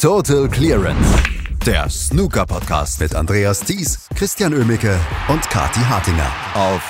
Total 0.00 0.48
Clearance. 0.48 1.22
Der 1.66 1.90
Snooker 1.90 2.46
Podcast 2.46 3.00
mit 3.00 3.14
Andreas 3.14 3.60
Thies, 3.60 4.08
Christian 4.14 4.54
Ömicke 4.54 4.98
und 5.28 5.42
Kati 5.42 5.80
Hartinger 5.80 6.32
auf 6.54 6.88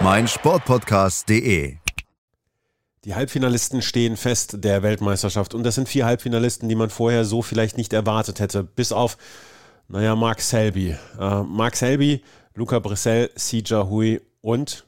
meinsportpodcast.de. 0.00 1.74
Die 3.04 3.14
Halbfinalisten 3.16 3.82
stehen 3.82 4.16
fest 4.16 4.62
der 4.62 4.84
Weltmeisterschaft 4.84 5.52
und 5.52 5.64
das 5.64 5.74
sind 5.74 5.88
vier 5.88 6.06
Halbfinalisten, 6.06 6.68
die 6.68 6.76
man 6.76 6.88
vorher 6.88 7.24
so 7.24 7.42
vielleicht 7.42 7.76
nicht 7.76 7.92
erwartet 7.92 8.38
hätte, 8.38 8.62
bis 8.62 8.92
auf, 8.92 9.18
naja, 9.88 10.14
Mark 10.14 10.42
Selby. 10.42 10.96
Äh, 11.18 11.42
Mark 11.42 11.74
Selby, 11.74 12.22
Luca 12.54 12.78
Brissell, 12.78 13.28
Sija 13.34 13.88
Hui 13.88 14.20
und 14.40 14.86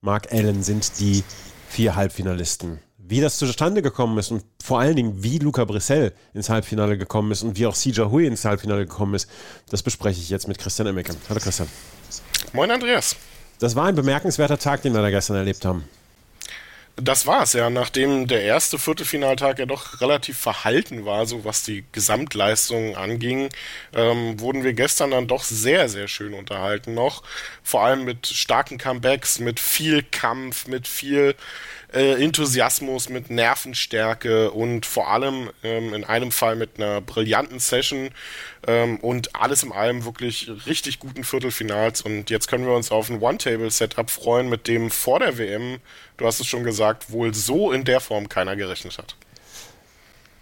Mark 0.00 0.32
Allen 0.32 0.62
sind 0.62 1.00
die 1.00 1.24
vier 1.68 1.96
Halbfinalisten. 1.96 2.78
Wie 3.10 3.22
das 3.22 3.38
zustande 3.38 3.80
gekommen 3.80 4.18
ist 4.18 4.30
und 4.30 4.44
vor 4.62 4.80
allen 4.80 4.94
Dingen, 4.94 5.22
wie 5.22 5.38
Luca 5.38 5.64
Brissell 5.64 6.12
ins 6.34 6.50
Halbfinale 6.50 6.98
gekommen 6.98 7.32
ist 7.32 7.42
und 7.42 7.56
wie 7.56 7.64
auch 7.64 7.74
Sija 7.74 8.10
Hui 8.10 8.26
ins 8.26 8.44
Halbfinale 8.44 8.84
gekommen 8.84 9.14
ist, 9.14 9.30
das 9.70 9.82
bespreche 9.82 10.20
ich 10.20 10.28
jetzt 10.28 10.46
mit 10.46 10.58
Christian 10.58 10.88
Emmeke. 10.88 11.14
Hallo 11.26 11.40
Christian. 11.40 11.70
Moin 12.52 12.70
Andreas. 12.70 13.16
Das 13.60 13.74
war 13.74 13.86
ein 13.86 13.94
bemerkenswerter 13.94 14.58
Tag, 14.58 14.82
den 14.82 14.92
wir 14.92 15.00
da 15.00 15.08
gestern 15.08 15.36
erlebt 15.36 15.64
haben. 15.64 15.84
Das 17.00 17.26
war 17.26 17.44
es 17.44 17.52
ja, 17.54 17.70
nachdem 17.70 18.26
der 18.26 18.42
erste 18.42 18.76
Viertelfinaltag 18.78 19.60
ja 19.60 19.66
doch 19.66 20.00
relativ 20.00 20.36
verhalten 20.36 21.06
war, 21.06 21.26
so 21.26 21.44
was 21.44 21.62
die 21.62 21.84
Gesamtleistung 21.92 22.96
anging, 22.96 23.50
ähm, 23.94 24.38
wurden 24.40 24.64
wir 24.64 24.72
gestern 24.72 25.12
dann 25.12 25.28
doch 25.28 25.44
sehr, 25.44 25.88
sehr 25.88 26.08
schön 26.08 26.34
unterhalten 26.34 26.94
noch. 26.94 27.22
Vor 27.62 27.84
allem 27.84 28.04
mit 28.04 28.26
starken 28.26 28.78
Comebacks, 28.78 29.38
mit 29.38 29.60
viel 29.60 30.02
Kampf, 30.02 30.66
mit 30.66 30.88
viel 30.88 31.36
äh, 31.92 32.22
Enthusiasmus, 32.22 33.08
mit 33.08 33.30
Nervenstärke 33.30 34.50
und 34.50 34.86
vor 34.86 35.10
allem 35.10 35.50
ähm, 35.62 35.94
in 35.94 36.04
einem 36.04 36.32
Fall 36.32 36.56
mit 36.56 36.76
einer 36.76 37.00
brillanten 37.00 37.58
Session 37.60 38.10
ähm, 38.66 38.98
und 38.98 39.34
alles 39.34 39.62
in 39.62 39.72
allem 39.72 40.04
wirklich 40.04 40.50
richtig 40.66 40.98
guten 40.98 41.24
Viertelfinals. 41.24 42.02
Und 42.02 42.30
jetzt 42.30 42.48
können 42.48 42.66
wir 42.66 42.74
uns 42.74 42.90
auf 42.90 43.08
ein 43.08 43.20
One-Table-Setup 43.20 44.10
freuen, 44.10 44.48
mit 44.48 44.68
dem 44.68 44.90
vor 44.90 45.18
der 45.18 45.38
WM, 45.38 45.78
du 46.16 46.26
hast 46.26 46.40
es 46.40 46.46
schon 46.46 46.64
gesagt, 46.64 47.10
wohl 47.10 47.34
so 47.34 47.72
in 47.72 47.84
der 47.84 48.00
Form 48.00 48.28
keiner 48.28 48.56
gerechnet 48.56 48.98
hat. 48.98 49.16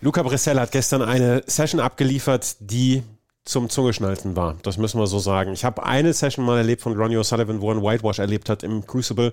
Luca 0.00 0.22
Brissell 0.22 0.60
hat 0.60 0.72
gestern 0.72 1.02
eine 1.02 1.42
Session 1.46 1.80
abgeliefert, 1.80 2.56
die 2.60 3.02
zum 3.46 3.70
Zungeschnalzen 3.70 4.34
war. 4.34 4.56
Das 4.62 4.76
müssen 4.76 4.98
wir 4.98 5.06
so 5.06 5.20
sagen. 5.20 5.52
Ich 5.52 5.64
habe 5.64 5.84
eine 5.84 6.12
Session 6.12 6.44
mal 6.44 6.58
erlebt 6.58 6.82
von 6.82 6.96
Ronnie 6.96 7.16
O'Sullivan, 7.16 7.60
wo 7.60 7.70
er 7.70 7.76
einen 7.76 7.82
Whitewash 7.82 8.18
erlebt 8.18 8.50
hat 8.50 8.64
im 8.64 8.84
Crucible. 8.84 9.32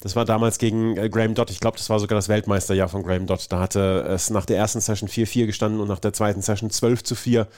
Das 0.00 0.14
war 0.14 0.26
damals 0.26 0.58
gegen 0.58 0.98
äh, 0.98 1.08
Graham 1.08 1.34
Dodd. 1.34 1.50
Ich 1.50 1.60
glaube, 1.60 1.78
das 1.78 1.88
war 1.88 1.98
sogar 1.98 2.16
das 2.16 2.28
Weltmeisterjahr 2.28 2.90
von 2.90 3.02
Graham 3.02 3.26
Dodd. 3.26 3.46
Da 3.48 3.60
hatte 3.60 4.06
es 4.08 4.28
nach 4.28 4.44
der 4.44 4.58
ersten 4.58 4.80
Session 4.80 5.08
4-4 5.08 5.46
gestanden 5.46 5.80
und 5.80 5.88
nach 5.88 5.98
der 5.98 6.12
zweiten 6.12 6.42
Session 6.42 6.68
12 6.68 7.04
zu 7.04 7.14
4. 7.14 7.48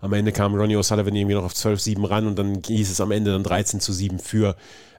Am 0.00 0.12
Ende 0.12 0.32
kam 0.32 0.56
Ronnie 0.56 0.76
O'Sullivan 0.76 1.14
irgendwie 1.14 1.36
noch 1.36 1.44
auf 1.44 1.54
12-7 1.54 2.10
ran 2.10 2.26
und 2.26 2.36
dann 2.36 2.60
hieß 2.66 2.90
es 2.90 3.00
am 3.00 3.12
Ende 3.12 3.30
dann 3.30 3.44
13 3.44 3.78
zu 3.78 3.92
7 3.92 4.18
für, 4.18 4.56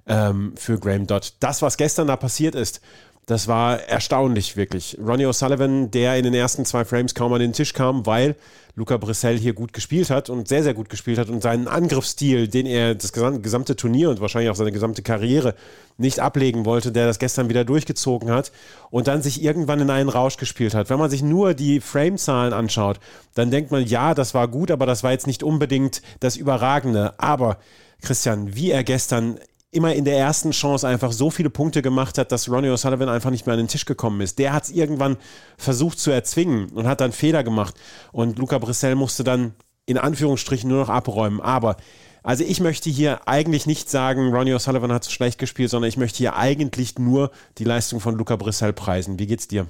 ähm, 0.08 0.54
für 0.56 0.80
Graham 0.80 1.08
Dodd. 1.08 1.34
Das, 1.42 1.62
was 1.62 1.76
gestern 1.76 2.08
da 2.08 2.16
passiert 2.16 2.56
ist, 2.56 2.80
das 3.26 3.48
war 3.48 3.80
erstaunlich, 3.82 4.58
wirklich. 4.58 4.98
Ronnie 5.00 5.26
O'Sullivan, 5.26 5.90
der 5.92 6.18
in 6.18 6.24
den 6.24 6.34
ersten 6.34 6.66
zwei 6.66 6.84
Frames 6.84 7.16
kaum 7.16 7.32
an 7.34 7.40
den 7.40 7.54
Tisch 7.54 7.74
kam, 7.74 8.06
weil 8.06 8.36
Luca 8.76 8.98
Brissell 8.98 9.38
hier 9.38 9.54
gut 9.54 9.72
gespielt 9.72 10.10
hat 10.10 10.30
und 10.30 10.48
sehr, 10.48 10.64
sehr 10.64 10.74
gut 10.74 10.90
gespielt 10.90 11.20
hat 11.20 11.30
und 11.30 11.44
seinen 11.44 11.68
Angriffsstil, 11.68 12.48
den 12.48 12.66
er 12.66 12.96
das 12.96 13.14
gesamte 13.14 13.76
Turnier 13.76 14.10
und 14.10 14.20
wahrscheinlich 14.20 14.50
auch 14.50 14.56
seine 14.56 14.72
gesamte 14.72 15.04
Karriere 15.04 15.54
nicht 15.98 16.20
ablegen 16.20 16.66
wollte, 16.66 16.92
der 16.92 17.06
das 17.06 17.20
gestern 17.20 17.50
wieder 17.50 17.66
durchgezogen 17.66 18.32
hat 18.32 18.52
und 18.90 19.08
dann 19.08 19.22
sich 19.22 19.44
irgendwann 19.44 19.80
in 19.80 19.92
einen 19.92 20.10
Rausch 20.10 20.38
gespielt 20.38 20.74
hat. 20.74 20.90
Wenn 20.90 20.98
man 20.98 21.12
sich 21.12 21.22
nur 21.22 21.54
die 21.54 21.82
Frame-Zahlen 21.82 22.52
anschaut, 22.52 23.00
dann 23.36 23.52
denkt 23.52 23.70
man, 23.70 23.86
ja, 23.86 24.16
das 24.16 24.34
war 24.34 24.48
gut, 24.48 24.72
aber 24.72 24.88
das 24.88 25.04
war 25.04 25.12
jetzt 25.12 25.28
nicht 25.28 25.44
unbedingt 25.44 26.02
das 26.20 26.36
Überragende. 26.36 27.14
Aber 27.20 27.60
Christian, 28.02 28.56
wie 28.56 28.72
er 28.72 28.84
gestern 28.84 29.40
immer 29.74 29.94
in 29.94 30.06
der 30.06 30.18
ersten 30.18 30.52
Chance 30.52 30.88
einfach 30.88 31.12
so 31.12 31.30
viele 31.30 31.50
Punkte 31.50 31.82
gemacht 31.82 32.18
hat, 32.18 32.32
dass 32.32 32.50
Ronnie 32.50 32.70
O'Sullivan 32.70 33.10
einfach 33.10 33.32
nicht 33.32 33.46
mehr 33.46 33.54
an 33.54 33.60
den 33.60 33.68
Tisch 33.68 33.86
gekommen 33.86 34.22
ist. 34.22 34.40
Der 34.40 34.54
hat 34.54 34.64
es 34.64 34.72
irgendwann 34.72 35.18
versucht 35.58 36.00
zu 36.00 36.12
erzwingen 36.12 36.70
und 36.70 36.88
hat 36.88 37.02
dann 37.02 37.12
Fehler 37.12 37.44
gemacht. 37.44 37.76
Und 38.12 38.38
Luca 38.40 38.58
Brissell 38.58 38.96
musste 38.96 39.24
dann 39.24 39.54
in 39.86 39.98
Anführungsstrichen 39.98 40.70
nur 40.70 40.80
noch 40.80 40.90
abräumen. 40.90 41.42
Aber 41.42 41.78
also 42.24 42.44
ich 42.44 42.62
möchte 42.62 42.90
hier 42.90 43.28
eigentlich 43.28 43.66
nicht 43.66 43.90
sagen, 43.90 44.34
Ronnie 44.34 44.54
O'Sullivan 44.54 44.94
hat 44.94 45.04
so 45.04 45.12
schlecht 45.12 45.40
gespielt, 45.40 45.70
sondern 45.70 45.90
ich 45.90 45.98
möchte 45.98 46.20
hier 46.20 46.38
eigentlich 46.38 46.98
nur 46.98 47.32
die 47.58 47.66
Leistung 47.66 48.00
von 48.00 48.16
Luca 48.16 48.38
Brissell 48.38 48.74
preisen. 48.74 49.20
Wie 49.20 49.28
geht's 49.28 49.48
dir? 49.48 49.68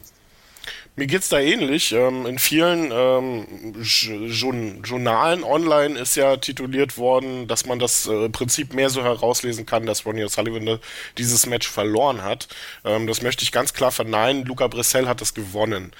Mir 0.96 1.08
geht's 1.08 1.30
da 1.30 1.40
ähnlich. 1.40 1.92
Ähm, 1.92 2.28
in 2.28 2.38
vielen 2.38 2.92
ähm, 2.92 3.74
Journalen 3.82 5.44
online 5.44 5.98
ist 5.98 6.16
ja 6.16 6.38
tituliert 6.38 7.00
worden, 7.00 7.48
dass 7.48 7.66
man 7.66 7.80
das 7.80 8.06
äh, 8.06 8.30
Prinzip 8.30 8.74
mehr 8.76 8.92
so 8.92 9.04
herauslesen 9.04 9.66
kann, 9.66 9.88
dass 9.88 10.06
Ronnie 10.06 10.24
O'Sullivan 10.24 10.80
dieses 11.18 11.48
Match 11.48 11.68
verloren 11.68 12.22
hat. 12.24 12.48
Ähm, 12.86 13.08
das 13.08 13.24
möchte 13.24 13.44
ich 13.44 13.52
ganz 13.52 13.74
klar 13.74 13.92
verneinen. 13.92 14.46
Luca 14.46 14.68
Brissell 14.68 15.08
hat 15.08 15.22
das 15.22 15.34
gewonnen. 15.34 15.92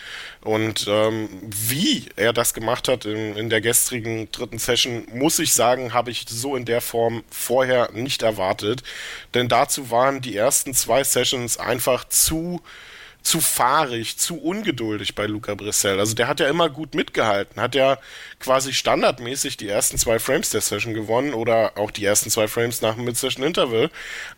Und 0.42 0.88
wie 0.88 2.10
er 2.18 2.34
das 2.34 2.54
gemacht 2.54 2.90
hat 2.90 3.06
in 3.06 3.50
der 3.50 3.62
gestrigen 3.62 4.30
dritten 4.30 4.60
Session, 4.60 5.08
muss 5.14 5.40
ich 5.40 5.54
sagen, 5.54 5.94
habe 5.94 6.12
ich 6.12 6.26
so 6.28 6.58
in 6.58 6.66
der 6.66 6.82
Form 6.82 7.24
vorher 7.30 7.92
nicht 7.94 8.24
erwartet. 8.24 8.84
Denn 9.34 9.48
dazu 9.48 9.90
waren 9.90 10.20
die 10.20 10.36
ersten 10.36 10.74
zwei 10.74 11.06
Sessions 11.06 11.58
einfach 11.58 12.04
zu 12.10 12.62
zu 13.24 13.40
fahrig, 13.40 14.18
zu 14.18 14.36
ungeduldig 14.36 15.16
bei 15.16 15.26
Luca 15.26 15.56
Brissell. 15.56 15.98
Also 16.00 16.14
der 16.14 16.28
hat 16.28 16.42
ja 16.42 16.50
immer 16.50 16.70
gut 16.70 16.94
mitgehalten, 16.94 17.62
hat 17.62 17.74
ja 17.74 17.98
quasi 18.40 18.74
standardmäßig 18.74 19.56
die 19.56 19.70
ersten 19.70 19.98
zwei 19.98 20.20
Frames 20.20 20.50
der 20.50 20.60
Session 20.60 20.94
gewonnen 20.94 21.34
oder 21.34 21.78
auch 21.78 21.90
die 21.90 22.04
ersten 22.04 22.30
zwei 22.30 22.50
Frames 22.50 22.82
nach 22.82 22.96
dem 22.96 23.06
Mid-Session 23.06 23.46
Interval, 23.46 23.90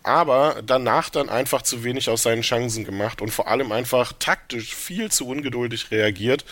aber 0.04 0.62
danach 0.64 1.10
dann 1.10 1.30
einfach 1.30 1.64
zu 1.64 1.84
wenig 1.84 2.10
aus 2.10 2.24
seinen 2.24 2.44
Chancen 2.44 2.86
gemacht 2.86 3.22
und 3.22 3.32
vor 3.32 3.48
allem 3.48 3.72
einfach 3.72 4.14
taktisch 4.20 4.76
viel 4.76 5.12
zu 5.12 5.28
ungeduldig 5.28 5.90
reagiert. 5.90 6.46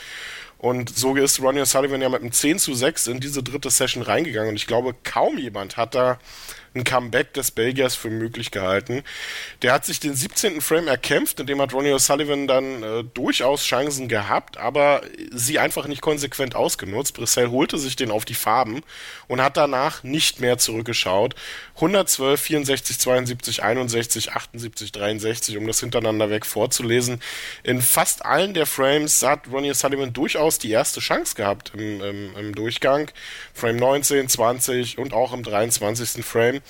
Und 0.58 0.96
so 0.98 1.14
ist 1.16 1.42
Ronnie 1.42 1.60
O'Sullivan 1.60 2.02
ja 2.02 2.08
mit 2.08 2.22
einem 2.22 2.32
10 2.32 2.58
zu 2.58 2.74
6 2.74 3.08
in 3.08 3.20
diese 3.20 3.44
dritte 3.44 3.70
Session 3.70 4.02
reingegangen. 4.02 4.52
Und 4.52 4.56
ich 4.56 4.66
glaube, 4.66 4.96
kaum 5.04 5.38
jemand 5.38 5.76
hat 5.76 5.94
da 5.94 6.20
ein 6.76 6.84
Comeback 6.84 7.34
des 7.34 7.52
Belgiers 7.52 7.96
für 7.96 8.10
möglich 8.10 8.52
gehalten. 8.52 9.04
Der 9.62 9.74
hat 9.74 9.86
sich 9.86 10.00
den 10.00 10.16
17. 10.16 10.62
Frame 10.62 10.88
erkämpft, 10.88 11.40
in 11.40 11.48
dem 11.48 11.62
hat 11.62 11.74
Ronnie 11.74 11.94
O'Sullivan 11.94 12.48
dann 12.48 12.84
äh, 12.84 13.04
durchaus 13.04 13.64
Chancen 13.64 14.08
gehabt, 14.08 14.58
aber 14.58 15.02
sie 15.32 15.60
einfach 15.60 15.88
nicht 15.88 16.02
konsequent 16.02 16.56
ausgenutzt. 16.56 17.14
Brissell 17.14 17.50
holte 17.50 17.78
sich 17.78 17.96
den 17.96 18.12
auf 18.12 18.26
die 18.26 18.34
Farben 18.34 18.82
und 19.28 19.42
hat 19.42 19.58
danach 19.58 20.04
nicht 20.04 20.40
mehr 20.40 20.58
zurückgeschaut. 20.58 21.36
112, 21.76 22.42
64, 22.42 23.00
72, 23.00 23.64
61, 23.64 24.32
78, 24.32 24.92
63, 24.92 25.58
um 25.58 25.68
das 25.68 25.80
hintereinander 25.80 26.30
weg 26.30 26.46
vorzulesen. 26.46 27.22
In 27.64 27.82
fast 27.82 28.26
allen 28.26 28.54
der 28.54 28.66
Frames 28.66 29.22
hat 29.22 29.48
Ronnie 29.52 29.72
O'Sullivan 29.72 30.12
durchaus 30.12 30.58
die 30.58 30.72
erste 30.72 31.00
Chance 31.00 31.36
gehabt 31.36 31.72
im, 31.76 32.02
im, 32.02 32.36
im 32.36 32.56
Durchgang. 32.56 33.12
Frame 33.54 33.78
19, 33.78 34.30
20 34.30 34.98
und 34.98 35.14
auch 35.14 35.34
im 35.34 35.44
23. 35.44 36.26
Frame 36.26 36.63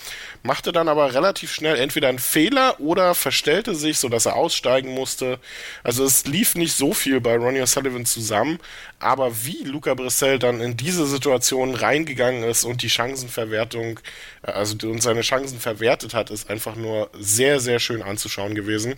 machte 0.43 0.71
dann 0.71 0.89
aber 0.89 1.13
relativ 1.13 1.53
schnell 1.53 1.77
entweder 1.77 2.09
einen 2.09 2.19
Fehler 2.19 2.79
oder 2.79 3.15
verstellte 3.15 3.75
sich, 3.75 3.97
sodass 3.97 4.25
er 4.25 4.35
aussteigen 4.35 4.93
musste. 4.93 5.39
Also 5.83 6.03
es 6.03 6.25
lief 6.25 6.55
nicht 6.55 6.73
so 6.73 6.93
viel 6.93 7.21
bei 7.21 7.35
Ronnie 7.35 7.61
O'Sullivan 7.61 8.05
zusammen, 8.05 8.59
aber 8.99 9.45
wie 9.45 9.63
Luca 9.63 9.93
Brissell 9.93 10.39
dann 10.39 10.61
in 10.61 10.77
diese 10.77 11.05
Situation 11.05 11.75
reingegangen 11.75 12.43
ist 12.43 12.63
und 12.63 12.81
die 12.81 12.89
Chancenverwertung, 12.89 13.99
äh, 14.43 14.51
also 14.51 14.75
und 14.87 15.01
seine 15.01 15.21
Chancen 15.21 15.59
verwertet 15.59 16.13
hat, 16.13 16.29
ist 16.29 16.49
einfach 16.49 16.75
nur 16.75 17.09
sehr, 17.17 17.59
sehr 17.59 17.79
schön 17.79 18.01
anzuschauen 18.01 18.55
gewesen. 18.55 18.95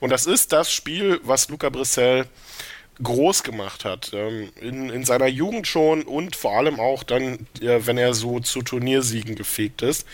Und 0.00 0.10
das 0.10 0.26
ist 0.26 0.52
das 0.52 0.72
Spiel, 0.72 1.20
was 1.22 1.48
Luca 1.48 1.70
Brissell 1.70 2.26
groß 3.02 3.42
gemacht 3.42 3.84
hat. 3.84 4.12
Ähm, 4.14 4.50
in, 4.60 4.90
in 4.90 5.04
seiner 5.04 5.26
Jugend 5.26 5.66
schon 5.66 6.02
und 6.02 6.36
vor 6.36 6.56
allem 6.56 6.78
auch 6.80 7.02
dann, 7.02 7.46
wenn 7.60 7.98
er 7.98 8.14
so 8.14 8.40
zu 8.40 8.62
Turniersiegen 8.62 9.34
gefegt 9.34 9.82
ist. 9.82 10.06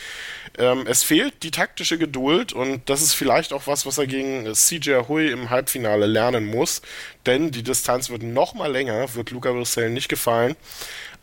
Ähm, 0.59 0.85
es 0.87 1.03
fehlt 1.03 1.43
die 1.43 1.51
taktische 1.51 1.99
Geduld 1.99 2.53
und 2.53 2.89
das 2.89 3.03
ist 3.03 3.15
vielleicht 3.15 3.53
auch 3.53 3.67
was, 3.67 3.87
was 3.87 3.99
er 3.99 4.07
gegen 4.07 4.53
CJ 4.53 5.09
Hui 5.09 5.31
im 5.31 5.51
Halbfinale 5.51 6.07
lernen 6.07 6.47
muss, 6.47 6.83
denn 7.27 7.51
die 7.51 7.63
Distanz 7.63 8.11
wird 8.11 8.23
noch 8.23 8.55
mal 8.55 8.71
länger, 8.71 9.15
wird 9.15 9.31
Luca 9.31 9.53
Brissell 9.53 9.91
nicht 9.91 10.09
gefallen. 10.09 10.57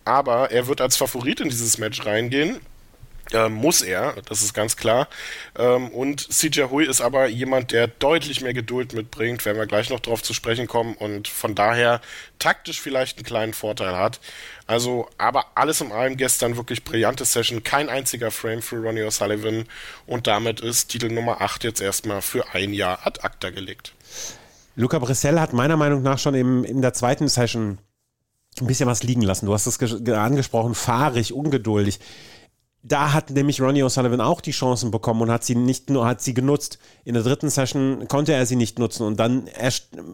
Aber 0.05 0.51
er 0.51 0.67
wird 0.67 0.79
als 0.79 0.95
Favorit 0.95 1.41
in 1.41 1.49
dieses 1.49 1.77
Match 1.79 2.05
reingehen 2.05 2.61
äh, 3.33 3.49
muss 3.49 3.81
er, 3.81 4.13
das 4.25 4.41
ist 4.41 4.53
ganz 4.53 4.77
klar. 4.77 5.07
Ähm, 5.57 5.89
und 5.89 6.31
CJ 6.31 6.63
Hui 6.69 6.85
ist 6.85 7.01
aber 7.01 7.27
jemand, 7.27 7.71
der 7.71 7.87
deutlich 7.87 8.41
mehr 8.41 8.53
Geduld 8.53 8.93
mitbringt, 8.93 9.45
werden 9.45 9.57
wir 9.57 9.65
gleich 9.65 9.89
noch 9.89 9.99
drauf 9.99 10.23
zu 10.23 10.33
sprechen 10.33 10.67
kommen 10.67 10.95
und 10.95 11.27
von 11.27 11.55
daher 11.55 12.01
taktisch 12.39 12.81
vielleicht 12.81 13.17
einen 13.17 13.25
kleinen 13.25 13.53
Vorteil 13.53 13.95
hat. 13.95 14.19
Also, 14.65 15.07
aber 15.17 15.45
alles 15.55 15.81
in 15.81 15.91
allem 15.91 16.17
gestern 16.17 16.57
wirklich 16.57 16.83
brillante 16.83 17.25
Session, 17.25 17.63
kein 17.63 17.89
einziger 17.89 18.31
Frame 18.31 18.61
für 18.61 18.77
Ronnie 18.77 19.03
O'Sullivan 19.03 19.65
und 20.05 20.27
damit 20.27 20.59
ist 20.59 20.89
Titel 20.89 21.09
Nummer 21.09 21.41
8 21.41 21.63
jetzt 21.63 21.81
erstmal 21.81 22.21
für 22.21 22.53
ein 22.53 22.73
Jahr 22.73 23.05
ad 23.05 23.21
acta 23.21 23.49
gelegt. 23.49 23.93
Luca 24.75 24.99
Brissell 24.99 25.39
hat 25.39 25.53
meiner 25.53 25.77
Meinung 25.77 26.03
nach 26.03 26.19
schon 26.19 26.35
im, 26.35 26.63
in 26.63 26.81
der 26.81 26.93
zweiten 26.93 27.27
Session 27.27 27.79
ein 28.59 28.67
bisschen 28.67 28.87
was 28.87 29.03
liegen 29.03 29.21
lassen. 29.21 29.45
Du 29.45 29.53
hast 29.53 29.67
es 29.67 29.79
angesprochen, 30.09 30.75
fahrig, 30.75 31.33
ungeduldig 31.33 31.99
da 32.87 33.13
hat 33.13 33.29
nämlich 33.31 33.61
Ronnie 33.61 33.83
O'Sullivan 33.83 34.21
auch 34.21 34.41
die 34.41 34.51
Chancen 34.51 34.91
bekommen 34.91 35.21
und 35.21 35.31
hat 35.31 35.43
sie 35.43 35.55
nicht 35.55 35.89
nur 35.89 36.05
hat 36.05 36.21
sie 36.21 36.33
genutzt. 36.33 36.79
In 37.03 37.13
der 37.13 37.23
dritten 37.23 37.49
Session 37.49 38.07
konnte 38.07 38.33
er 38.33 38.45
sie 38.45 38.55
nicht 38.55 38.79
nutzen 38.79 39.03
und 39.03 39.19
dann 39.19 39.47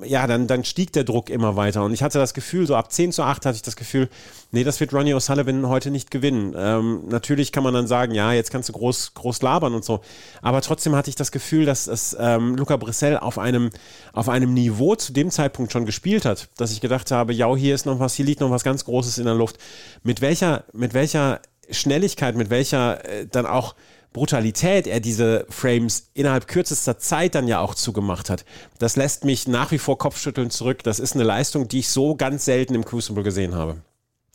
ja, 0.03 0.27
dann, 0.27 0.47
dann 0.47 0.63
stieg 0.63 0.91
der 0.93 1.03
Druck 1.03 1.29
immer 1.29 1.55
weiter 1.55 1.83
und 1.83 1.93
ich 1.93 2.03
hatte 2.03 2.19
das 2.19 2.33
Gefühl, 2.33 2.65
so 2.65 2.75
ab 2.75 2.91
10 2.91 3.11
zu 3.11 3.23
8 3.23 3.45
hatte 3.45 3.55
ich 3.55 3.61
das 3.61 3.75
Gefühl, 3.75 4.09
nee, 4.51 4.63
das 4.63 4.79
wird 4.79 4.93
Ronnie 4.93 5.13
O'Sullivan 5.13 5.67
heute 5.67 5.91
nicht 5.91 6.11
gewinnen. 6.11 6.53
Ähm, 6.57 7.03
natürlich 7.09 7.51
kann 7.51 7.63
man 7.63 7.73
dann 7.73 7.87
sagen, 7.87 8.13
ja, 8.13 8.33
jetzt 8.33 8.51
kannst 8.51 8.69
du 8.69 8.73
groß, 8.73 9.13
groß 9.13 9.41
labern 9.41 9.73
und 9.73 9.85
so, 9.85 10.01
aber 10.41 10.61
trotzdem 10.61 10.95
hatte 10.95 11.09
ich 11.09 11.15
das 11.15 11.31
Gefühl, 11.31 11.65
dass 11.65 11.87
es 11.87 12.15
ähm, 12.19 12.55
Luca 12.55 12.77
Brissell 12.77 13.17
auf 13.17 13.37
einem, 13.37 13.69
auf 14.13 14.29
einem 14.29 14.53
Niveau 14.53 14.95
zu 14.95 15.13
dem 15.13 15.29
Zeitpunkt 15.29 15.71
schon 15.71 15.85
gespielt 15.85 16.25
hat, 16.25 16.49
dass 16.57 16.71
ich 16.71 16.81
gedacht 16.81 17.11
habe, 17.11 17.33
ja, 17.33 17.53
hier 17.55 17.75
ist 17.75 17.85
noch 17.85 17.99
was, 17.99 18.15
hier 18.15 18.25
liegt 18.25 18.41
noch 18.41 18.51
was 18.51 18.63
ganz 18.63 18.85
Großes 18.85 19.17
in 19.17 19.25
der 19.25 19.35
Luft. 19.35 19.57
Mit 20.03 20.21
welcher, 20.21 20.63
mit 20.73 20.93
welcher 20.93 21.41
Schnelligkeit, 21.69 22.36
mit 22.36 22.50
welcher 22.50 23.04
äh, 23.06 23.27
dann 23.27 23.45
auch 23.45 23.75
Brutalität 24.13 24.88
er 24.88 25.00
diese 25.00 25.45
Frames 25.50 26.10
innerhalb 26.13 26.48
kürzester 26.48 27.00
Zeit 27.00 27.36
dann 27.36 27.48
ja 27.48 27.60
auch 27.60 27.75
zugemacht 27.75 28.30
hat, 28.30 28.45
das 28.77 28.95
lässt 28.95 29.25
mich 29.25 29.48
nach 29.48 29.71
wie 29.71 29.80
vor 29.80 29.98
Kopfschütteln 29.98 30.51
zurück. 30.51 30.83
Das 30.83 31.00
ist 31.00 31.15
eine 31.15 31.24
Leistung, 31.24 31.68
die 31.68 31.80
ich 31.80 31.89
so 31.89 32.15
ganz 32.15 32.45
selten 32.45 32.75
im 32.75 32.86
Crucible 32.86 33.24
gesehen 33.24 33.56
habe. 33.56 33.77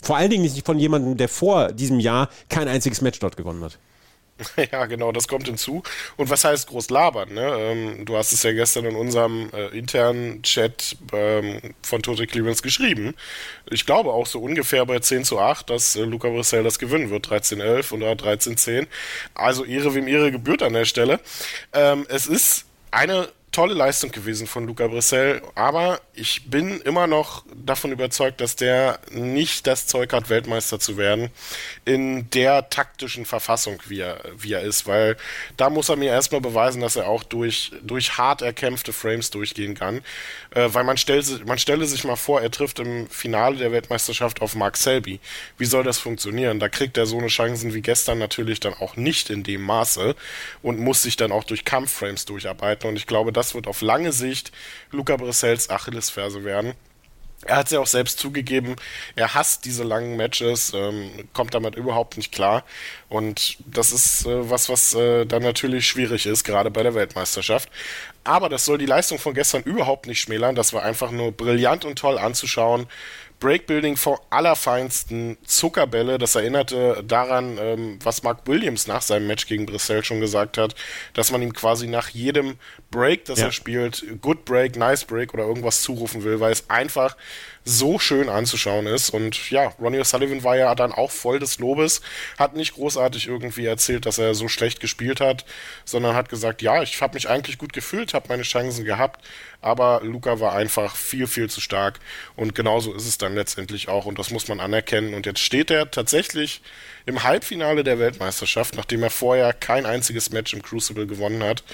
Vor 0.03 0.17
allen 0.17 0.31
Dingen 0.31 0.43
nicht 0.43 0.67
von 0.67 0.79
jemandem, 0.79 1.17
der 1.17 1.29
vor 1.29 1.73
diesem 1.73 2.01
Jahr 2.01 2.29
kein 2.49 2.69
einziges 2.69 3.01
Match 3.01 3.19
dort 3.21 3.37
gewonnen 3.37 3.65
hat. 3.65 3.79
Ja, 4.73 4.87
genau, 4.87 5.13
das 5.13 5.29
kommt 5.29 5.47
hinzu. 5.47 5.83
Und 6.17 6.31
was 6.31 6.45
heißt 6.45 6.69
groß 6.69 6.91
labern? 6.91 7.33
Ne? 7.33 7.57
Ähm, 7.59 8.05
du 8.05 8.17
hast 8.17 8.33
es 8.33 8.43
ja 8.43 8.53
gestern 8.53 8.85
in 8.85 8.97
unserem 8.97 9.51
äh, 9.53 9.67
internen 9.77 10.43
Chat 10.43 10.97
ähm, 11.13 11.61
von 11.83 12.03
Total 12.03 12.27
Clearance 12.27 12.63
geschrieben. 12.63 13.15
Ich 13.71 13.87
glaube 13.87 14.13
auch 14.13 14.27
so 14.27 14.41
ungefähr 14.41 14.85
bei 14.87 14.99
10 14.99 15.25
zu 15.25 15.39
8, 15.39 15.71
dass 15.71 15.97
äh, 15.97 16.03
Luca 16.03 16.29
Brissell 16.29 16.63
das 16.65 16.79
gewinnen 16.79 17.11
wird. 17.11 17.29
13-11 17.29 17.93
oder 17.93 18.13
13-10. 18.13 18.87
Also 19.35 19.65
Ehre 19.65 19.95
wem 19.95 20.09
Ehre 20.09 20.31
gebührt 20.31 20.63
an 20.63 20.73
der 20.73 20.85
Stelle. 20.85 21.21
Ähm, 21.73 22.07
es 22.09 22.27
ist 22.27 22.67
eine 22.91 23.29
tolle 23.53 23.75
Leistung 23.75 24.13
gewesen 24.13 24.47
von 24.47 24.67
Luca 24.67 24.87
Brissell, 24.87 25.43
aber 25.55 26.01
ich 26.15 26.51
bin 26.51 26.81
immer 26.83 27.07
noch 27.07 27.45
davon 27.55 27.93
überzeugt, 27.93 28.41
dass 28.41 28.57
der 28.57 28.99
nicht 29.11 29.67
das 29.67 29.87
Zeug 29.87 30.13
hat, 30.13 30.29
Weltmeister 30.29 30.79
zu 30.79 30.97
werden, 30.97 31.31
in 31.85 32.29
der 32.31 32.69
taktischen 32.71 33.25
Verfassung, 33.25 33.83
wie 33.87 34.01
er, 34.01 34.21
wie 34.37 34.53
er 34.53 34.63
ist, 34.63 34.87
weil 34.87 35.17
da 35.57 35.71
muss 35.71 35.89
er 35.89 35.97
mir 35.97 36.11
erstmal 36.11 36.41
beweisen, 36.41 36.83
dass 36.83 36.97
er 36.97 37.09
auch 37.09 37.23
durch, 37.23 37.73
durch 37.83 38.19
hart 38.19 38.43
erkämpfte 38.43 38.93
Frames 38.93 39.31
durchgehen 39.31 39.75
kann, 39.75 40.03
äh, 40.51 40.69
weil 40.73 40.85
man, 40.85 40.97
stellt, 40.97 41.47
man 41.47 41.59
stelle 41.59 41.87
sich 41.87 42.05
mal 42.05 42.17
vor, 42.17 42.41
er 42.41 42.51
trifft 42.51 42.79
im 42.81 43.09
Finale 43.09 43.57
der 43.57 43.73
Weltmeisterschaft 43.73 44.43
auf 44.43 44.55
Mark 44.55 44.77
Selby. 44.77 45.21
Wie 45.57 45.65
soll 45.65 45.85
das 45.85 45.99
funktionieren? 45.99 46.61
Da 46.61 46.69
kriegt 46.69 46.97
er 46.99 47.07
so 47.07 47.19
eine 47.19 47.29
Chancen 47.29 47.73
wie 47.75 47.83
gestern 47.83 48.19
natürlich 48.19 48.61
dann 48.61 48.75
auch 48.75 48.97
nicht 48.97 49.31
in 49.31 49.43
dem 49.43 49.63
Maße 49.63 50.15
und 50.63 50.79
muss 50.79 51.03
sich 51.03 51.17
dann 51.17 51.33
auch 51.33 51.45
durch 51.45 51.65
Kampfframes 51.65 52.25
durcharbeiten 52.27 52.91
und 52.91 52.97
ich 52.97 53.07
glaube, 53.07 53.33
das 53.39 53.55
wird 53.55 53.69
auf 53.69 53.81
lange 53.83 54.13
Sicht 54.13 54.53
Luca 54.91 55.17
Brissells 55.17 55.71
Achillesferse 55.71 56.45
werden. 56.45 56.75
Er 57.47 57.57
hat 57.57 57.67
es 57.67 57.73
ja 57.73 57.79
auch 57.79 57.87
selbst 57.87 58.19
zugegeben, 58.19 58.75
er 59.15 59.35
hasst 59.35 59.65
diese 59.65 59.85
langen 59.85 60.17
Matches, 60.17 60.73
ähm, 60.75 61.29
kommt 61.33 61.55
damit 61.55 61.77
überhaupt 61.77 62.17
nicht 62.17 62.33
klar. 62.33 62.65
Und 63.09 63.59
das 63.65 63.93
ist 63.93 64.27
äh, 64.27 64.51
was, 64.51 64.69
was 64.69 64.93
äh, 64.95 65.25
dann 65.25 65.45
natürlich 65.45 65.87
schwierig 65.87 66.27
ist, 66.27 66.43
gerade 66.43 66.73
bei 66.73 66.83
der 66.83 66.95
Weltmeisterschaft. 66.95 67.71
Aber 68.25 68.49
das 68.49 68.65
soll 68.65 68.77
die 68.79 68.87
Leistung 68.87 69.21
von 69.21 69.35
gestern 69.35 69.63
überhaupt 69.63 70.09
nicht 70.09 70.21
schmälern. 70.21 70.57
Das 70.57 70.73
war 70.73 70.83
einfach 70.83 71.13
nur 71.13 71.31
brillant 71.31 71.85
und 71.85 71.97
toll 71.97 72.19
anzuschauen. 72.19 72.89
Breakbuilding 73.41 73.97
vom 73.97 74.19
allerfeinsten, 74.31 75.39
Zuckerbälle. 75.45 76.19
Das 76.19 76.35
erinnerte 76.35 77.05
daran, 77.07 77.57
ähm, 77.59 77.99
was 78.03 78.25
Mark 78.25 78.47
Williams 78.47 78.87
nach 78.89 79.03
seinem 79.03 79.29
Match 79.29 79.47
gegen 79.47 79.65
Brissell 79.65 80.05
schon 80.05 80.21
gesagt 80.21 80.59
hat, 80.59 80.75
dass 81.15 81.31
man 81.31 81.43
ihm 81.43 81.53
quasi 81.53 81.87
nach 81.87 82.09
jedem 82.09 82.57
Break, 82.91 83.27
das 83.27 83.39
ja. 83.39 83.47
er 83.47 83.53
spielt, 83.53 84.05
Good 84.23 84.45
Break, 84.45 84.77
Nice 84.77 85.05
Break 85.05 85.35
oder 85.35 85.45
irgendwas 85.45 85.83
zurufen 85.83 86.25
will, 86.25 86.41
weil 86.41 86.53
es 86.53 86.71
einfach 86.71 87.17
so 87.69 87.99
schön 87.99 88.31
anzuschauen 88.31 88.87
ist. 88.87 89.11
Und 89.11 89.51
ja, 89.51 89.75
Ronnie 89.79 90.01
O'Sullivan 90.01 90.43
war 90.43 90.57
ja 90.57 90.75
dann 90.75 90.93
auch 90.93 91.11
voll 91.11 91.39
des 91.39 91.59
Lobes, 91.59 92.01
hat 92.39 92.57
nicht 92.57 92.75
großartig 92.75 93.29
irgendwie 93.29 93.67
erzählt, 93.67 94.07
dass 94.07 94.17
er 94.17 94.35
so 94.35 94.49
schlecht 94.49 94.81
gespielt 94.81 95.21
hat, 95.21 95.45
sondern 95.85 96.17
hat 96.17 96.31
gesagt, 96.31 96.63
ja, 96.63 96.83
ich 96.83 97.01
habe 97.03 97.15
mich 97.15 97.29
eigentlich 97.29 97.59
gut 97.59 97.75
gefühlt, 97.75 98.15
habe 98.15 98.29
meine 98.31 98.43
Chancen 98.43 98.87
gehabt, 98.87 99.23
aber 99.61 100.01
Luca 100.03 100.41
war 100.41 100.55
einfach 100.55 100.97
viel, 100.97 101.27
viel 101.27 101.51
zu 101.51 101.61
stark. 101.61 101.99
Und 102.37 102.55
genauso 102.55 102.95
ist 102.95 103.07
es 103.07 103.19
dann 103.19 103.35
letztendlich 103.35 103.89
auch. 103.89 104.07
Und 104.07 104.19
das 104.19 104.31
muss 104.31 104.49
man 104.49 104.61
anerkennen. 104.61 105.15
Und 105.15 105.27
jetzt 105.27 105.41
steht 105.41 105.71
er 105.71 105.91
tatsächlich 105.91 106.63
im 107.07 107.25
Halbfinale 107.25 107.83
der 107.85 107.99
Weltmeisterschaft, 107.99 108.77
nachdem 108.77 109.03
er 109.03 109.11
vorher 109.11 109.53
kein 109.53 109.85
einziges 109.85 110.31
Match 110.31 110.55
im 110.55 110.63
Crucible 110.63 111.07
gewonnen 111.07 111.43
hat 111.43 111.65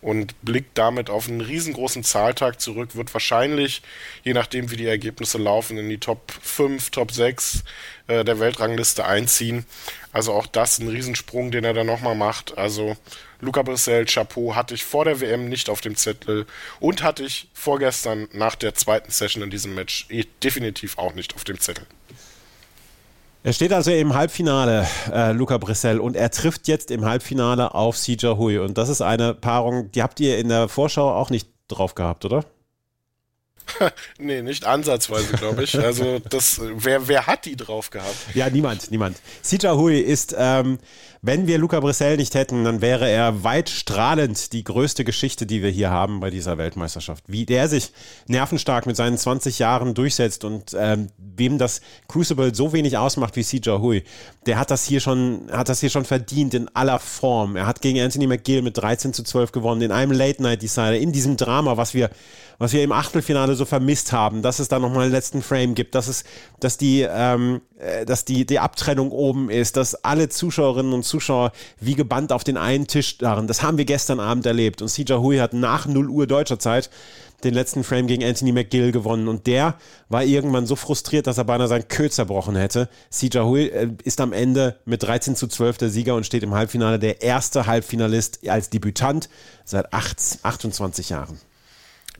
und 0.00 0.40
blickt 0.42 0.78
damit 0.78 1.10
auf 1.10 1.28
einen 1.28 1.40
riesengroßen 1.40 2.04
Zahltag 2.04 2.60
zurück, 2.60 2.94
wird 2.94 3.12
wahrscheinlich, 3.14 3.82
je 4.22 4.32
nachdem 4.32 4.70
wie 4.70 4.76
die 4.76 4.86
Ergebnisse 4.86 5.38
laufen, 5.38 5.76
in 5.78 5.88
die 5.88 5.98
Top 5.98 6.32
5, 6.42 6.90
Top 6.90 7.12
6 7.12 7.64
äh, 8.06 8.24
der 8.24 8.38
Weltrangliste 8.38 9.04
einziehen. 9.04 9.66
Also 10.12 10.32
auch 10.32 10.46
das 10.46 10.78
ein 10.78 10.88
Riesensprung, 10.88 11.50
den 11.50 11.64
er 11.64 11.74
da 11.74 11.84
nochmal 11.84 12.14
macht. 12.14 12.56
Also 12.56 12.96
Luca 13.40 13.62
Brissell, 13.62 14.06
Chapeau, 14.06 14.54
hatte 14.54 14.74
ich 14.74 14.84
vor 14.84 15.04
der 15.04 15.20
WM 15.20 15.48
nicht 15.48 15.68
auf 15.68 15.80
dem 15.80 15.96
Zettel 15.96 16.46
und 16.80 17.02
hatte 17.02 17.24
ich 17.24 17.48
vorgestern 17.52 18.28
nach 18.32 18.54
der 18.54 18.74
zweiten 18.74 19.10
Session 19.10 19.42
in 19.42 19.50
diesem 19.50 19.74
Match 19.74 20.06
eh 20.10 20.24
definitiv 20.42 20.98
auch 20.98 21.14
nicht 21.14 21.34
auf 21.34 21.44
dem 21.44 21.60
Zettel. 21.60 21.86
Er 23.44 23.52
steht 23.52 23.72
also 23.72 23.92
im 23.92 24.14
Halbfinale, 24.14 24.86
äh, 25.12 25.32
Luca 25.32 25.58
Brissell, 25.58 26.00
und 26.00 26.16
er 26.16 26.30
trifft 26.30 26.66
jetzt 26.66 26.90
im 26.90 27.04
Halbfinale 27.04 27.72
auf 27.72 27.96
Sija 27.96 28.36
Hui. 28.36 28.58
Und 28.58 28.76
das 28.76 28.88
ist 28.88 29.00
eine 29.00 29.32
Paarung, 29.32 29.92
die 29.92 30.02
habt 30.02 30.18
ihr 30.18 30.38
in 30.38 30.48
der 30.48 30.68
Vorschau 30.68 31.14
auch 31.14 31.30
nicht 31.30 31.48
drauf 31.68 31.94
gehabt, 31.94 32.24
oder? 32.24 32.44
nee, 34.18 34.42
nicht 34.42 34.64
ansatzweise, 34.64 35.32
glaube 35.34 35.64
ich. 35.64 35.78
Also, 35.78 36.18
das, 36.18 36.60
wer, 36.76 37.08
wer 37.08 37.26
hat 37.26 37.44
die 37.44 37.56
drauf 37.56 37.90
gehabt? 37.90 38.16
Ja, 38.34 38.50
niemand, 38.50 38.90
niemand. 38.90 39.16
Sija 39.42 39.74
Hui 39.74 39.98
ist 39.98 40.34
ähm, 40.36 40.78
wenn 41.20 41.48
wir 41.48 41.58
Luca 41.58 41.80
Brissell 41.80 42.16
nicht 42.16 42.34
hätten, 42.34 42.62
dann 42.64 42.80
wäre 42.80 43.08
er 43.08 43.42
weit 43.42 43.68
strahlend 43.68 44.52
die 44.52 44.62
größte 44.62 45.04
Geschichte, 45.04 45.46
die 45.46 45.62
wir 45.62 45.70
hier 45.70 45.90
haben 45.90 46.20
bei 46.20 46.30
dieser 46.30 46.58
Weltmeisterschaft. 46.58 47.24
Wie 47.26 47.44
der 47.44 47.68
sich 47.68 47.92
nervenstark 48.28 48.86
mit 48.86 48.94
seinen 48.94 49.18
20 49.18 49.58
Jahren 49.58 49.94
durchsetzt 49.94 50.44
und 50.44 50.76
ähm, 50.78 51.08
wem 51.18 51.58
das 51.58 51.80
Crucible 52.06 52.54
so 52.54 52.72
wenig 52.72 52.96
ausmacht 52.98 53.34
wie 53.34 53.42
CJ 53.42 53.70
Hui, 53.78 54.04
der 54.46 54.58
hat 54.58 54.70
das 54.70 54.84
hier 54.84 55.00
schon, 55.00 55.48
hat 55.50 55.68
das 55.68 55.80
hier 55.80 55.90
schon 55.90 56.04
verdient 56.04 56.54
in 56.54 56.68
aller 56.74 57.00
Form. 57.00 57.56
Er 57.56 57.66
hat 57.66 57.82
gegen 57.82 58.00
Anthony 58.00 58.28
McGill 58.28 58.62
mit 58.62 58.78
13 58.78 59.12
zu 59.12 59.24
12 59.24 59.50
gewonnen, 59.50 59.82
in 59.82 59.92
einem 59.92 60.12
Late 60.12 60.40
Night 60.40 60.62
Decider, 60.62 60.96
in 60.96 61.12
diesem 61.12 61.36
Drama, 61.36 61.76
was 61.76 61.94
wir, 61.94 62.10
was 62.58 62.72
wir 62.72 62.84
im 62.84 62.92
Achtelfinale 62.92 63.56
so 63.58 63.66
vermisst 63.66 64.12
haben, 64.12 64.40
dass 64.40 64.58
es 64.58 64.68
da 64.68 64.78
nochmal 64.78 65.04
einen 65.04 65.12
letzten 65.12 65.42
Frame 65.42 65.74
gibt, 65.74 65.94
dass 65.94 66.08
es, 66.08 66.24
dass 66.60 66.78
die, 66.78 67.06
ähm, 67.08 67.60
äh, 67.78 68.06
dass 68.06 68.24
die, 68.24 68.46
die 68.46 68.58
Abtrennung 68.58 69.10
oben 69.10 69.50
ist, 69.50 69.76
dass 69.76 69.94
alle 70.04 70.30
Zuschauerinnen 70.30 70.94
und 70.94 71.04
Zuschauer 71.04 71.52
wie 71.80 71.94
gebannt 71.94 72.32
auf 72.32 72.44
den 72.44 72.56
einen 72.56 72.86
Tisch 72.86 73.08
starren. 73.08 73.46
Das 73.46 73.62
haben 73.62 73.76
wir 73.76 73.84
gestern 73.84 74.20
Abend 74.20 74.46
erlebt. 74.46 74.80
Und 74.80 74.88
CJ 74.88 75.14
Hui 75.14 75.38
hat 75.38 75.52
nach 75.52 75.86
0 75.86 76.08
Uhr 76.08 76.26
deutscher 76.26 76.58
Zeit 76.58 76.88
den 77.44 77.54
letzten 77.54 77.84
Frame 77.84 78.06
gegen 78.06 78.24
Anthony 78.24 78.52
McGill 78.52 78.92
gewonnen. 78.92 79.28
Und 79.28 79.46
der 79.46 79.76
war 80.08 80.24
irgendwann 80.24 80.66
so 80.66 80.76
frustriert, 80.76 81.26
dass 81.26 81.38
er 81.38 81.44
beinahe 81.44 81.68
seinen 81.68 81.88
Kö 81.88 82.08
zerbrochen 82.08 82.56
hätte. 82.56 82.88
CJ 83.10 83.38
Hui 83.38 83.66
äh, 83.66 83.90
ist 84.04 84.20
am 84.20 84.32
Ende 84.32 84.76
mit 84.84 85.02
13 85.02 85.36
zu 85.36 85.46
12 85.46 85.78
der 85.78 85.90
Sieger 85.90 86.14
und 86.14 86.26
steht 86.26 86.42
im 86.42 86.54
Halbfinale 86.54 86.98
der 86.98 87.22
erste 87.22 87.66
Halbfinalist 87.66 88.48
als 88.48 88.70
Debütant 88.70 89.28
seit 89.64 89.92
8, 89.92 90.40
28 90.42 91.10
Jahren. 91.10 91.38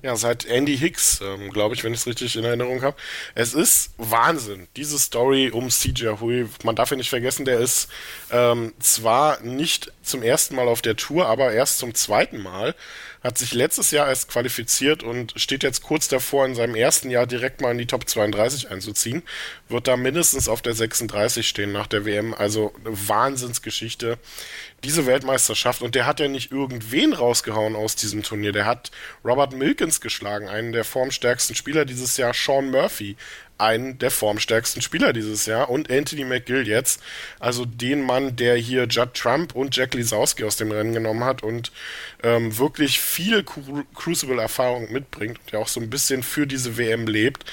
Ja, 0.00 0.14
seit 0.14 0.44
Andy 0.44 0.78
Hicks, 0.78 1.20
ähm, 1.20 1.50
glaube 1.50 1.74
ich, 1.74 1.82
wenn 1.82 1.92
ich 1.92 2.00
es 2.00 2.06
richtig 2.06 2.36
in 2.36 2.44
Erinnerung 2.44 2.82
habe. 2.82 2.96
Es 3.34 3.52
ist 3.52 3.90
Wahnsinn, 3.96 4.68
diese 4.76 4.96
Story 4.96 5.50
um 5.50 5.70
CJ 5.70 6.20
Hui. 6.20 6.48
Man 6.62 6.76
darf 6.76 6.92
ja 6.92 6.96
nicht 6.96 7.10
vergessen, 7.10 7.44
der 7.44 7.58
ist 7.58 7.88
ähm, 8.30 8.74
zwar 8.78 9.40
nicht 9.40 9.92
zum 10.02 10.22
ersten 10.22 10.54
Mal 10.54 10.68
auf 10.68 10.82
der 10.82 10.94
Tour, 10.94 11.26
aber 11.26 11.52
erst 11.52 11.78
zum 11.78 11.94
zweiten 11.94 12.40
Mal 12.40 12.76
hat 13.22 13.36
sich 13.36 13.52
letztes 13.52 13.90
Jahr 13.90 14.08
erst 14.08 14.28
qualifiziert 14.28 15.02
und 15.02 15.32
steht 15.36 15.64
jetzt 15.64 15.82
kurz 15.82 16.06
davor, 16.06 16.46
in 16.46 16.54
seinem 16.54 16.76
ersten 16.76 17.10
Jahr 17.10 17.26
direkt 17.26 17.60
mal 17.60 17.72
in 17.72 17.78
die 17.78 17.86
Top 17.86 18.08
32 18.08 18.70
einzuziehen. 18.70 19.22
Wird 19.68 19.88
da 19.88 19.96
mindestens 19.96 20.48
auf 20.48 20.62
der 20.62 20.74
36 20.74 21.46
stehen 21.46 21.72
nach 21.72 21.88
der 21.88 22.04
WM. 22.04 22.32
Also 22.34 22.72
eine 22.84 23.08
Wahnsinnsgeschichte. 23.08 24.18
Diese 24.84 25.06
Weltmeisterschaft. 25.06 25.82
Und 25.82 25.94
der 25.94 26.06
hat 26.06 26.20
ja 26.20 26.28
nicht 26.28 26.52
irgendwen 26.52 27.12
rausgehauen 27.12 27.74
aus 27.74 27.96
diesem 27.96 28.22
Turnier. 28.22 28.52
Der 28.52 28.66
hat 28.66 28.90
Robert 29.24 29.52
Milkins 29.52 30.00
geschlagen, 30.00 30.48
einen 30.48 30.72
der 30.72 30.84
formstärksten 30.84 31.56
Spieler 31.56 31.84
dieses 31.84 32.16
Jahr, 32.16 32.32
Sean 32.32 32.70
Murphy 32.70 33.16
einen 33.58 33.98
der 33.98 34.10
formstärksten 34.10 34.82
Spieler 34.82 35.12
dieses 35.12 35.46
Jahr 35.46 35.68
und 35.68 35.90
Anthony 35.90 36.24
McGill 36.24 36.66
jetzt, 36.66 37.02
also 37.40 37.64
den 37.64 38.02
Mann, 38.02 38.36
der 38.36 38.56
hier 38.56 38.84
Judd 38.84 39.14
Trump 39.14 39.54
und 39.54 39.76
Jack 39.76 39.94
Lisowski 39.94 40.44
aus 40.44 40.56
dem 40.56 40.70
Rennen 40.70 40.92
genommen 40.92 41.24
hat 41.24 41.42
und 41.42 41.72
ähm, 42.22 42.56
wirklich 42.56 43.00
viel 43.00 43.42
Cru 43.42 43.84
Crucible-Erfahrung 43.94 44.92
mitbringt 44.92 45.38
und 45.40 45.52
der 45.52 45.60
auch 45.60 45.68
so 45.68 45.80
ein 45.80 45.90
bisschen 45.90 46.22
für 46.22 46.46
diese 46.46 46.78
WM 46.78 47.06
lebt. 47.06 47.44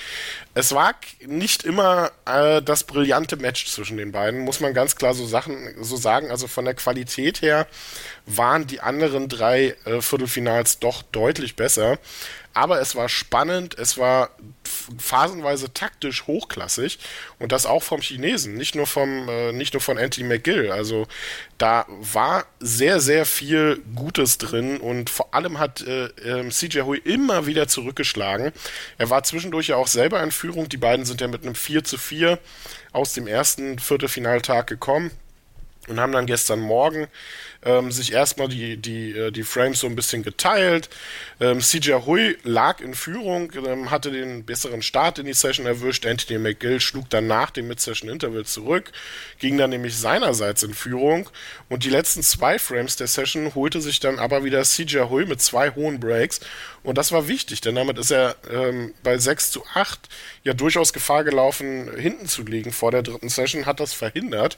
Es 0.53 0.73
war 0.73 0.95
nicht 1.25 1.63
immer 1.63 2.11
äh, 2.25 2.61
das 2.61 2.85
brillante 2.85 3.35
Match 3.35 3.65
zwischen 3.65 3.97
den 3.97 4.13
beiden, 4.13 4.39
muss 4.39 4.61
man 4.61 4.73
ganz 4.73 4.95
klar 4.95 5.13
so 5.13 5.25
Sachen 5.25 5.75
so 5.81 5.97
sagen. 5.97 6.31
Also 6.31 6.47
von 6.47 6.63
der 6.63 6.75
Qualität 6.75 7.41
her 7.41 7.67
waren 8.25 8.65
die 8.65 8.79
anderen 8.79 9.27
drei 9.27 9.75
äh, 9.85 10.01
Viertelfinals 10.01 10.79
doch 10.79 11.03
deutlich 11.03 11.55
besser 11.55 11.99
aber 12.55 12.79
es 12.79 12.95
war 12.95 13.09
spannend, 13.09 13.77
es 13.77 13.97
war 13.97 14.31
phasenweise 14.97 15.73
taktisch 15.73 16.25
hochklassig 16.25 16.99
und 17.37 17.51
das 17.51 17.65
auch 17.65 17.83
vom 17.83 18.01
Chinesen, 18.01 18.53
nicht 18.53 18.75
nur 18.75 18.87
vom, 18.87 19.27
äh, 19.27 19.51
nicht 19.51 19.73
nur 19.73 19.81
von 19.81 19.97
Anthony 19.97 20.27
McGill. 20.27 20.71
Also 20.71 21.05
da 21.57 21.85
war 21.89 22.45
sehr, 22.61 23.01
sehr 23.01 23.25
viel 23.25 23.83
Gutes 23.93 24.37
drin 24.37 24.77
und 24.77 25.09
vor 25.09 25.33
allem 25.33 25.59
hat 25.59 25.81
äh, 25.81 26.05
äh, 26.05 26.49
CJ 26.49 26.81
Hui 26.81 26.97
immer 26.97 27.45
wieder 27.45 27.67
zurückgeschlagen. 27.67 28.53
Er 28.97 29.09
war 29.09 29.23
zwischendurch 29.23 29.67
ja 29.67 29.75
auch 29.75 29.87
selber 29.87 30.23
in 30.23 30.31
Führung. 30.31 30.69
Die 30.69 30.77
beiden 30.77 31.05
sind 31.05 31.19
ja 31.19 31.27
mit 31.27 31.43
einem 31.43 31.55
4 31.55 31.83
zu 31.83 31.97
4 31.97 32.39
aus 32.93 33.13
dem 33.13 33.27
ersten 33.27 33.79
Viertelfinaltag 33.79 34.67
gekommen 34.67 35.11
und 35.87 35.99
haben 35.99 36.11
dann 36.11 36.25
gestern 36.25 36.59
Morgen 36.59 37.07
ähm, 37.65 37.91
sich 37.91 38.13
erstmal 38.13 38.47
die, 38.47 38.77
die, 38.77 39.11
äh, 39.11 39.31
die 39.31 39.43
Frames 39.43 39.79
so 39.79 39.87
ein 39.87 39.95
bisschen 39.95 40.23
geteilt. 40.23 40.89
Ähm, 41.39 41.59
CJ 41.59 41.93
Hui 42.05 42.37
lag 42.43 42.79
in 42.79 42.93
Führung, 42.93 43.51
ähm, 43.65 43.91
hatte 43.91 44.11
den 44.11 44.45
besseren 44.45 44.81
Start 44.81 45.19
in 45.19 45.25
die 45.25 45.33
Session 45.33 45.65
erwischt. 45.65 46.05
Anthony 46.05 46.39
McGill 46.39 46.79
schlug 46.79 47.09
dann 47.09 47.27
nach 47.27 47.49
dem 47.49 47.67
Mid-Session-Interval 47.67 48.45
zurück, 48.45 48.91
ging 49.39 49.57
dann 49.57 49.71
nämlich 49.71 49.97
seinerseits 49.97 50.63
in 50.63 50.73
Führung. 50.73 51.29
Und 51.67 51.83
die 51.83 51.89
letzten 51.89 52.21
zwei 52.21 52.59
Frames 52.59 52.95
der 52.95 53.07
Session 53.07 53.53
holte 53.55 53.81
sich 53.81 53.99
dann 53.99 54.19
aber 54.19 54.43
wieder 54.43 54.63
CJ 54.63 55.09
Hui 55.09 55.25
mit 55.25 55.41
zwei 55.41 55.71
hohen 55.71 55.99
Breaks. 55.99 56.41
Und 56.83 56.99
das 56.99 57.11
war 57.11 57.27
wichtig, 57.27 57.61
denn 57.61 57.75
damit 57.75 57.97
ist 57.97 58.11
er 58.11 58.35
ähm, 58.51 58.93
bei 59.01 59.17
6 59.17 59.49
zu 59.49 59.65
8 59.73 60.07
ja 60.43 60.53
durchaus 60.53 60.93
Gefahr 60.93 61.23
gelaufen, 61.23 61.89
hinten 61.97 62.27
zu 62.27 62.43
liegen 62.43 62.71
vor 62.71 62.91
der 62.91 63.01
dritten 63.01 63.29
Session, 63.29 63.65
hat 63.65 63.79
das 63.79 63.93
verhindert 63.93 64.57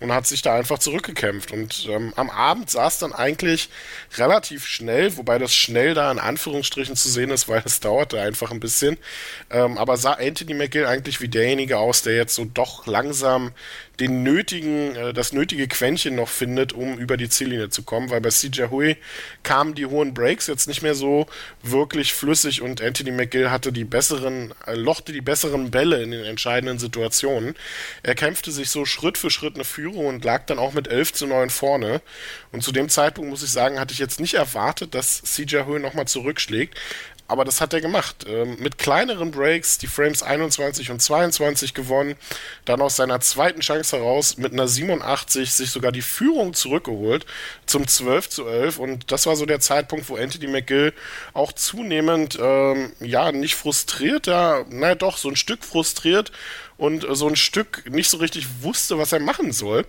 und 0.00 0.12
hat 0.12 0.26
sich 0.26 0.42
da 0.42 0.54
einfach 0.54 0.78
zurückgekämpft. 0.78 1.52
Und 1.52 1.86
ähm, 1.88 2.12
am 2.16 2.28
Abend 2.28 2.74
es 2.74 2.98
dann 2.98 3.12
eigentlich 3.12 3.70
relativ 4.16 4.66
schnell, 4.66 5.16
wobei 5.16 5.38
das 5.38 5.54
schnell 5.54 5.94
da 5.94 6.12
in 6.12 6.18
Anführungsstrichen 6.18 6.96
zu 6.96 7.08
sehen 7.08 7.30
ist, 7.30 7.48
weil 7.48 7.62
es 7.64 7.80
dauerte 7.86 8.20
einfach 8.20 8.50
ein 8.50 8.60
bisschen. 8.60 8.98
Ähm, 9.50 9.78
aber 9.78 9.96
sah 9.96 10.12
Anthony 10.12 10.54
McGill 10.54 10.86
eigentlich 10.86 11.20
wie 11.20 11.28
derjenige 11.28 11.78
aus, 11.78 12.02
der 12.02 12.16
jetzt 12.16 12.34
so 12.34 12.44
doch 12.44 12.86
langsam 12.86 13.52
den 13.98 14.22
nötigen, 14.22 14.94
äh, 14.94 15.14
das 15.14 15.32
nötige 15.32 15.66
Quäntchen 15.66 16.14
noch 16.14 16.28
findet, 16.28 16.74
um 16.74 16.98
über 16.98 17.16
die 17.16 17.30
Ziellinie 17.30 17.70
zu 17.70 17.82
kommen, 17.82 18.10
weil 18.10 18.20
bei 18.20 18.28
CJ 18.28 18.64
Hui 18.70 18.96
kamen 19.42 19.74
die 19.74 19.86
hohen 19.86 20.12
Breaks 20.12 20.46
jetzt 20.46 20.68
nicht 20.68 20.82
mehr 20.82 20.94
so 20.94 21.26
wirklich 21.62 22.12
flüssig 22.12 22.60
und 22.60 22.82
Anthony 22.82 23.12
McGill 23.12 23.50
hatte 23.50 23.72
die 23.72 23.84
besseren, 23.84 24.52
äh, 24.66 24.74
lochte 24.74 25.12
die 25.12 25.22
besseren 25.22 25.70
Bälle 25.70 26.02
in 26.02 26.10
den 26.10 26.24
entscheidenden 26.24 26.78
Situationen. 26.78 27.54
Er 28.02 28.14
kämpfte 28.14 28.52
sich 28.52 28.68
so 28.68 28.84
Schritt 28.84 29.16
für 29.16 29.30
Schritt 29.30 29.54
eine 29.54 29.64
Führung 29.64 29.85
und 29.92 30.24
lag 30.24 30.46
dann 30.46 30.58
auch 30.58 30.72
mit 30.72 30.88
11 30.88 31.12
zu 31.12 31.26
9 31.26 31.50
vorne. 31.50 32.00
Und 32.52 32.62
zu 32.62 32.72
dem 32.72 32.88
Zeitpunkt 32.88 33.30
muss 33.30 33.42
ich 33.42 33.50
sagen, 33.50 33.78
hatte 33.78 33.92
ich 33.92 33.98
jetzt 33.98 34.20
nicht 34.20 34.34
erwartet, 34.34 34.94
dass 34.94 35.22
CJ 35.22 35.64
Hui 35.66 35.80
nochmal 35.80 36.06
zurückschlägt 36.06 36.78
aber 37.28 37.44
das 37.44 37.60
hat 37.60 37.72
er 37.72 37.80
gemacht. 37.80 38.24
Ähm, 38.28 38.56
mit 38.60 38.78
kleineren 38.78 39.30
Breaks 39.30 39.78
die 39.78 39.86
Frames 39.86 40.22
21 40.22 40.90
und 40.90 41.00
22 41.00 41.74
gewonnen, 41.74 42.16
dann 42.64 42.80
aus 42.80 42.96
seiner 42.96 43.20
zweiten 43.20 43.60
Chance 43.60 43.96
heraus 43.96 44.36
mit 44.36 44.52
einer 44.52 44.68
87 44.68 45.52
sich 45.52 45.70
sogar 45.70 45.92
die 45.92 46.02
Führung 46.02 46.54
zurückgeholt 46.54 47.26
zum 47.66 47.86
12 47.86 48.28
zu 48.28 48.46
11 48.46 48.78
und 48.78 49.12
das 49.12 49.26
war 49.26 49.36
so 49.36 49.46
der 49.46 49.60
Zeitpunkt, 49.60 50.08
wo 50.08 50.16
Anthony 50.16 50.46
McGill 50.46 50.92
auch 51.32 51.52
zunehmend, 51.52 52.38
ähm, 52.40 52.92
ja, 53.00 53.32
nicht 53.32 53.56
frustriert, 53.56 54.26
ja, 54.26 54.64
naja 54.68 54.94
doch, 54.94 55.16
so 55.16 55.28
ein 55.28 55.36
Stück 55.36 55.64
frustriert 55.64 56.32
und 56.78 57.06
so 57.10 57.26
ein 57.28 57.36
Stück 57.36 57.88
nicht 57.90 58.10
so 58.10 58.18
richtig 58.18 58.46
wusste, 58.60 58.98
was 58.98 59.12
er 59.12 59.20
machen 59.20 59.52
soll. 59.52 59.86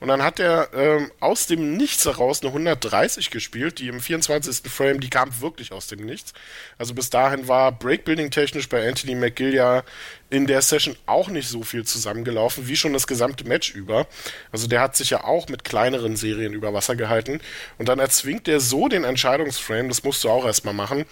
Und 0.00 0.08
dann 0.08 0.22
hat 0.22 0.38
er 0.38 0.72
ähm, 0.72 1.10
aus 1.20 1.46
dem 1.46 1.76
Nichts 1.76 2.04
heraus 2.04 2.42
eine 2.42 2.50
130 2.50 3.30
gespielt, 3.30 3.78
die 3.78 3.88
im 3.88 4.00
24. 4.00 4.70
Frame, 4.70 5.00
die 5.00 5.10
kam 5.10 5.40
wirklich 5.40 5.72
aus 5.72 5.88
dem 5.88 6.04
Nichts. 6.04 6.32
Also 6.78 6.94
bis 6.94 7.10
dahin 7.10 7.48
war 7.48 7.72
Breakbuilding 7.72 8.30
technisch 8.30 8.68
bei 8.68 8.88
Anthony 8.88 9.16
McGill 9.16 9.52
ja 9.54 9.82
in 10.30 10.46
der 10.46 10.60
Session 10.60 10.96
auch 11.06 11.28
nicht 11.28 11.48
so 11.48 11.62
viel 11.62 11.84
zusammengelaufen, 11.84 12.68
wie 12.68 12.76
schon 12.76 12.92
das 12.92 13.06
gesamte 13.06 13.44
Match 13.44 13.74
über. 13.74 14.06
Also 14.52 14.66
der 14.66 14.80
hat 14.80 14.94
sich 14.94 15.10
ja 15.10 15.24
auch 15.24 15.48
mit 15.48 15.64
kleineren 15.64 16.16
Serien 16.16 16.52
über 16.52 16.74
Wasser 16.74 16.96
gehalten. 16.96 17.40
Und 17.78 17.88
dann 17.88 17.98
erzwingt 17.98 18.46
er 18.46 18.60
so 18.60 18.88
den 18.88 19.04
Entscheidungsframe, 19.04 19.88
das 19.88 20.04
musst 20.04 20.22
du 20.24 20.28
auch 20.28 20.44
erstmal 20.44 20.74
machen. 20.74 21.06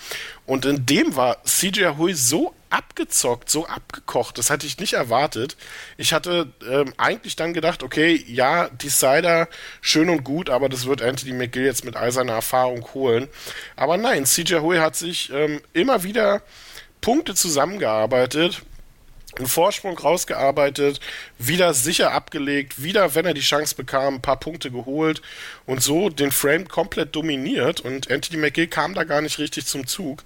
Und 0.45 0.67
in 0.67 0.85
dem 0.85 1.17
war 1.17 1.43
CJ 1.45 1.97
Hui 1.97 2.13
so 2.13 2.55
abgezockt, 2.69 3.49
so 3.49 3.67
abgekocht, 3.67 4.37
das 4.39 4.51
hatte 4.51 4.67
ich 4.67 4.79
nicht 4.79 4.93
erwartet. 4.95 5.57
Ich 5.97 6.13
hatte 6.13 6.53
ähm, 6.69 6.93
eigentlich 6.99 7.37
dann 7.37 7.55
gedacht, 7.55 7.83
okay, 7.83 8.23
ja, 8.27 8.69
Decider, 8.69 9.49
schön 9.81 10.11
und 10.11 10.25
gut, 10.25 10.51
aber 10.51 10.69
das 10.69 10.87
wird 10.87 11.01
Anthony 11.01 11.33
McGill 11.33 11.65
jetzt 11.65 11.85
mit 11.85 11.97
all 11.97 12.13
seiner 12.13 12.35
Erfahrung 12.35 12.87
holen. 12.93 13.29
Aber 13.77 13.97
nein, 13.97 14.27
CJ 14.27 14.57
Hui 14.57 14.79
hat 14.79 14.97
sich 14.97 15.31
ähm, 15.33 15.63
immer 15.73 16.03
wieder 16.03 16.43
Punkte 17.01 17.35
zusammengearbeitet 17.35 18.63
einen 19.39 19.49
Vorsprung 19.49 19.99
rausgearbeitet, 19.99 21.01
wieder 21.39 21.75
sicher 21.75 22.13
abgelegt, 22.13 22.83
wieder, 22.83 23.15
wenn 23.15 23.27
er 23.27 23.35
die 23.35 23.41
Chance 23.41 23.75
bekam, 23.75 24.17
ein 24.17 24.23
paar 24.23 24.39
Punkte 24.39 24.71
geholt 24.71 25.23
und 25.67 25.83
so 25.83 26.09
den 26.09 26.31
Frame 26.31 26.69
komplett 26.69 27.15
dominiert. 27.15 27.81
Und 27.81 28.11
Anthony 28.11 28.39
McGill 28.39 28.69
kam 28.69 28.95
da 28.95 29.05
gar 29.05 29.21
nicht 29.21 29.39
richtig 29.39 29.67
zum 29.67 29.87
Zug, 29.87 30.23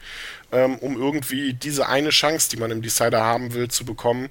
ähm, 0.52 0.76
um 0.78 0.96
irgendwie 0.96 1.54
diese 1.54 1.88
eine 1.88 2.10
Chance, 2.10 2.50
die 2.50 2.56
man 2.56 2.70
im 2.70 2.82
Decider 2.82 3.22
haben 3.22 3.54
will, 3.54 3.68
zu 3.68 3.84
bekommen 3.84 4.30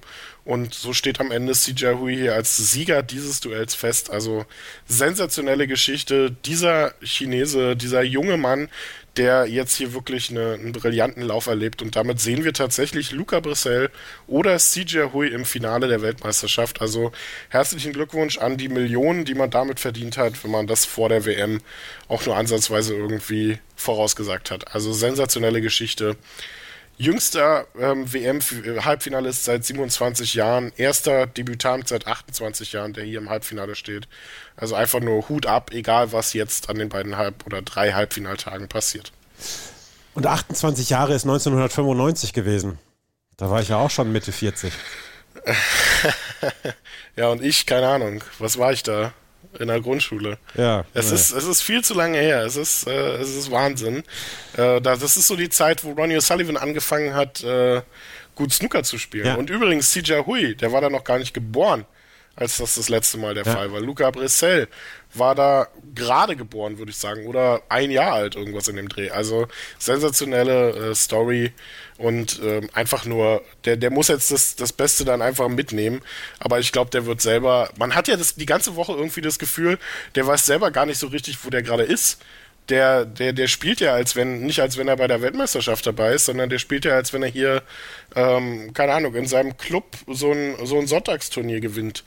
und 0.50 0.74
so 0.74 0.92
steht 0.92 1.20
am 1.20 1.30
Ende 1.30 1.52
CJ 1.52 1.98
Hui 2.00 2.16
hier 2.16 2.34
als 2.34 2.56
Sieger 2.56 3.04
dieses 3.04 3.40
Duells 3.40 3.74
fest. 3.74 4.10
Also 4.10 4.46
sensationelle 4.88 5.66
Geschichte. 5.66 6.34
Dieser 6.44 6.94
Chinese, 7.02 7.76
dieser 7.76 8.02
junge 8.02 8.36
Mann, 8.36 8.68
der 9.16 9.46
jetzt 9.46 9.76
hier 9.76 9.92
wirklich 9.92 10.30
eine, 10.30 10.54
einen 10.54 10.72
brillanten 10.72 11.22
Lauf 11.22 11.46
erlebt. 11.46 11.82
Und 11.82 11.94
damit 11.94 12.20
sehen 12.20 12.42
wir 12.42 12.52
tatsächlich 12.52 13.12
Luca 13.12 13.38
Brissell 13.40 13.90
oder 14.26 14.56
CJ 14.56 15.12
Hui 15.12 15.28
im 15.28 15.44
Finale 15.44 15.88
der 15.88 16.02
Weltmeisterschaft. 16.02 16.80
Also 16.80 17.12
herzlichen 17.50 17.92
Glückwunsch 17.92 18.38
an 18.38 18.56
die 18.56 18.68
Millionen, 18.68 19.24
die 19.24 19.34
man 19.34 19.50
damit 19.50 19.78
verdient 19.78 20.16
hat, 20.16 20.42
wenn 20.42 20.50
man 20.50 20.66
das 20.66 20.84
vor 20.84 21.08
der 21.08 21.26
WM 21.26 21.60
auch 22.08 22.24
nur 22.26 22.36
ansatzweise 22.36 22.94
irgendwie 22.96 23.58
vorausgesagt 23.80 24.50
hat. 24.50 24.74
Also 24.74 24.92
sensationelle 24.92 25.60
Geschichte. 25.60 26.16
Jüngster 27.00 27.66
ähm, 27.78 28.12
WM-Halbfinalist 28.12 29.44
seit 29.44 29.64
27 29.64 30.34
Jahren, 30.34 30.70
erster 30.76 31.26
Debütant 31.26 31.88
seit 31.88 32.06
28 32.06 32.72
Jahren, 32.72 32.92
der 32.92 33.04
hier 33.04 33.18
im 33.18 33.30
Halbfinale 33.30 33.74
steht. 33.74 34.06
Also 34.54 34.74
einfach 34.74 35.00
nur 35.00 35.26
Hut 35.30 35.46
ab, 35.46 35.70
egal 35.72 36.12
was 36.12 36.34
jetzt 36.34 36.68
an 36.68 36.76
den 36.76 36.90
beiden 36.90 37.16
Halb- 37.16 37.46
oder 37.46 37.62
drei 37.62 37.92
Halbfinaltagen 37.92 38.68
passiert. 38.68 39.12
Und 40.14 40.26
28 40.26 40.90
Jahre 40.90 41.14
ist 41.14 41.24
1995 41.24 42.34
gewesen. 42.34 42.78
Da 43.38 43.48
war 43.48 43.62
ich 43.62 43.70
ja 43.70 43.78
auch 43.78 43.90
schon 43.90 44.12
Mitte 44.12 44.32
40. 44.32 44.70
ja, 47.16 47.28
und 47.28 47.42
ich, 47.42 47.64
keine 47.64 47.88
Ahnung, 47.88 48.22
was 48.38 48.58
war 48.58 48.72
ich 48.72 48.82
da? 48.82 49.14
In 49.58 49.68
der 49.68 49.80
Grundschule. 49.80 50.38
Ja. 50.54 50.84
Es 50.94 51.10
ja. 51.10 51.16
ist 51.16 51.32
es 51.32 51.44
ist 51.44 51.62
viel 51.62 51.82
zu 51.82 51.94
lange 51.94 52.18
her. 52.18 52.44
Es 52.44 52.56
ist 52.56 52.86
äh, 52.86 53.16
es 53.16 53.34
ist 53.34 53.50
Wahnsinn. 53.50 54.04
Äh, 54.56 54.80
das 54.80 55.02
ist 55.02 55.26
so 55.26 55.36
die 55.36 55.48
Zeit, 55.48 55.84
wo 55.84 55.92
Ronnie 55.92 56.16
O'Sullivan 56.16 56.56
angefangen 56.56 57.14
hat, 57.14 57.42
äh, 57.42 57.82
gut 58.34 58.52
Snooker 58.52 58.82
zu 58.82 58.98
spielen. 58.98 59.26
Ja. 59.26 59.34
Und 59.34 59.50
übrigens 59.50 59.90
CJ 59.90 60.24
Hui, 60.26 60.54
der 60.54 60.72
war 60.72 60.80
da 60.80 60.90
noch 60.90 61.04
gar 61.04 61.18
nicht 61.18 61.34
geboren, 61.34 61.84
als 62.36 62.56
das 62.58 62.76
das 62.76 62.88
letzte 62.88 63.18
Mal 63.18 63.34
der 63.34 63.44
ja. 63.44 63.52
Fall 63.52 63.72
war. 63.72 63.80
Luca 63.80 64.10
Brissell 64.10 64.68
war 65.12 65.34
da 65.34 65.68
gerade 65.94 66.36
geboren, 66.36 66.78
würde 66.78 66.90
ich 66.90 66.96
sagen, 66.96 67.26
oder 67.26 67.62
ein 67.68 67.90
Jahr 67.90 68.12
alt, 68.12 68.36
irgendwas 68.36 68.68
in 68.68 68.76
dem 68.76 68.88
Dreh. 68.88 69.10
Also 69.10 69.48
sensationelle 69.78 70.90
äh, 70.90 70.94
Story 70.94 71.52
und 71.98 72.40
ähm, 72.42 72.70
einfach 72.72 73.04
nur, 73.04 73.42
der, 73.64 73.76
der 73.76 73.90
muss 73.90 74.08
jetzt 74.08 74.30
das, 74.30 74.56
das 74.56 74.72
Beste 74.72 75.04
dann 75.04 75.20
einfach 75.20 75.48
mitnehmen. 75.48 76.00
Aber 76.38 76.60
ich 76.60 76.72
glaube, 76.72 76.90
der 76.90 77.06
wird 77.06 77.20
selber, 77.20 77.70
man 77.76 77.94
hat 77.94 78.08
ja 78.08 78.16
das, 78.16 78.36
die 78.36 78.46
ganze 78.46 78.76
Woche 78.76 78.92
irgendwie 78.92 79.20
das 79.20 79.38
Gefühl, 79.38 79.78
der 80.14 80.26
weiß 80.26 80.46
selber 80.46 80.70
gar 80.70 80.86
nicht 80.86 80.98
so 80.98 81.08
richtig, 81.08 81.44
wo 81.44 81.50
der 81.50 81.62
gerade 81.62 81.82
ist 81.82 82.20
der, 82.70 83.04
der, 83.04 83.32
der 83.32 83.48
spielt 83.48 83.80
ja 83.80 83.92
als 83.92 84.16
wenn, 84.16 84.40
nicht 84.42 84.60
als 84.60 84.76
wenn 84.76 84.88
er 84.88 84.96
bei 84.96 85.06
der 85.06 85.22
Weltmeisterschaft 85.22 85.86
dabei 85.86 86.14
ist, 86.14 86.26
sondern 86.26 86.48
der 86.48 86.58
spielt 86.58 86.84
ja 86.84 86.94
als 86.94 87.12
wenn 87.12 87.22
er 87.22 87.28
hier, 87.28 87.62
ähm, 88.14 88.72
keine 88.72 88.94
Ahnung, 88.94 89.14
in 89.14 89.26
seinem 89.26 89.56
Club 89.56 89.96
so 90.06 90.32
ein, 90.32 90.54
so 90.64 90.78
ein 90.78 90.86
Sonntagsturnier 90.86 91.60
gewinnt 91.60 92.04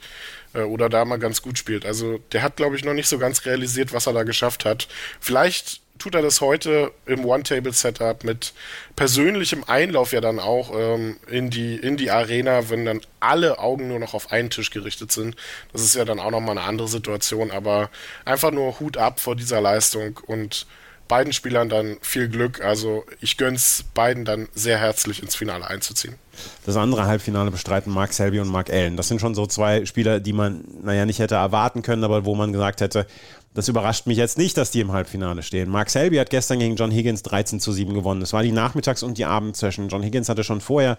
äh, 0.54 0.62
oder 0.62 0.88
da 0.88 1.04
mal 1.04 1.18
ganz 1.18 1.42
gut 1.42 1.58
spielt. 1.58 1.84
Also 1.84 2.18
der 2.32 2.42
hat, 2.42 2.56
glaube 2.56 2.76
ich, 2.76 2.84
noch 2.84 2.94
nicht 2.94 3.08
so 3.08 3.18
ganz 3.18 3.44
realisiert, 3.44 3.92
was 3.92 4.06
er 4.06 4.14
da 4.14 4.22
geschafft 4.22 4.64
hat. 4.64 4.88
Vielleicht 5.20 5.83
tut 5.98 6.14
er 6.14 6.22
das 6.22 6.40
heute 6.40 6.92
im 7.06 7.24
One-Table-Setup 7.24 8.24
mit 8.24 8.52
persönlichem 8.96 9.64
Einlauf 9.64 10.12
ja 10.12 10.20
dann 10.20 10.38
auch 10.38 10.72
ähm, 10.74 11.16
in, 11.28 11.50
die, 11.50 11.76
in 11.76 11.96
die 11.96 12.10
Arena, 12.10 12.68
wenn 12.68 12.84
dann 12.84 13.00
alle 13.20 13.58
Augen 13.58 13.88
nur 13.88 14.00
noch 14.00 14.14
auf 14.14 14.32
einen 14.32 14.50
Tisch 14.50 14.70
gerichtet 14.70 15.12
sind. 15.12 15.36
Das 15.72 15.82
ist 15.82 15.94
ja 15.94 16.04
dann 16.04 16.20
auch 16.20 16.30
nochmal 16.30 16.58
eine 16.58 16.66
andere 16.66 16.88
Situation, 16.88 17.50
aber 17.50 17.90
einfach 18.24 18.50
nur 18.50 18.80
Hut 18.80 18.96
ab 18.96 19.20
vor 19.20 19.36
dieser 19.36 19.60
Leistung 19.60 20.20
und 20.26 20.66
beiden 21.08 21.32
Spielern 21.32 21.68
dann 21.68 21.96
viel 22.00 22.28
Glück. 22.28 22.62
Also 22.62 23.04
ich 23.20 23.36
gönn's 23.36 23.84
beiden 23.94 24.24
dann 24.24 24.48
sehr 24.54 24.78
herzlich 24.78 25.22
ins 25.22 25.34
Finale 25.34 25.66
einzuziehen. 25.68 26.14
Das 26.66 26.76
andere 26.76 27.06
Halbfinale 27.06 27.50
bestreiten 27.50 27.92
Mark 27.92 28.12
Selby 28.12 28.40
und 28.40 28.48
Mark 28.48 28.70
Allen. 28.70 28.96
Das 28.96 29.08
sind 29.08 29.20
schon 29.20 29.34
so 29.34 29.46
zwei 29.46 29.84
Spieler, 29.86 30.20
die 30.20 30.32
man, 30.32 30.64
naja, 30.82 31.06
nicht 31.06 31.18
hätte 31.18 31.36
erwarten 31.36 31.82
können, 31.82 32.04
aber 32.04 32.24
wo 32.24 32.34
man 32.34 32.52
gesagt 32.52 32.80
hätte, 32.80 33.06
das 33.54 33.68
überrascht 33.68 34.06
mich 34.06 34.18
jetzt 34.18 34.36
nicht, 34.36 34.56
dass 34.56 34.72
die 34.72 34.80
im 34.80 34.90
Halbfinale 34.90 35.44
stehen. 35.44 35.70
Mark 35.70 35.88
Selby 35.88 36.16
hat 36.16 36.30
gestern 36.30 36.58
gegen 36.58 36.74
John 36.74 36.90
Higgins 36.90 37.22
13 37.22 37.60
zu 37.60 37.72
7 37.72 37.94
gewonnen. 37.94 38.20
Das 38.20 38.32
war 38.32 38.42
die 38.42 38.50
Nachmittags- 38.50 39.04
und 39.04 39.16
die 39.16 39.24
Abendsession. 39.24 39.88
John 39.88 40.02
Higgins 40.02 40.28
hatte 40.28 40.42
schon 40.42 40.60
vorher 40.60 40.98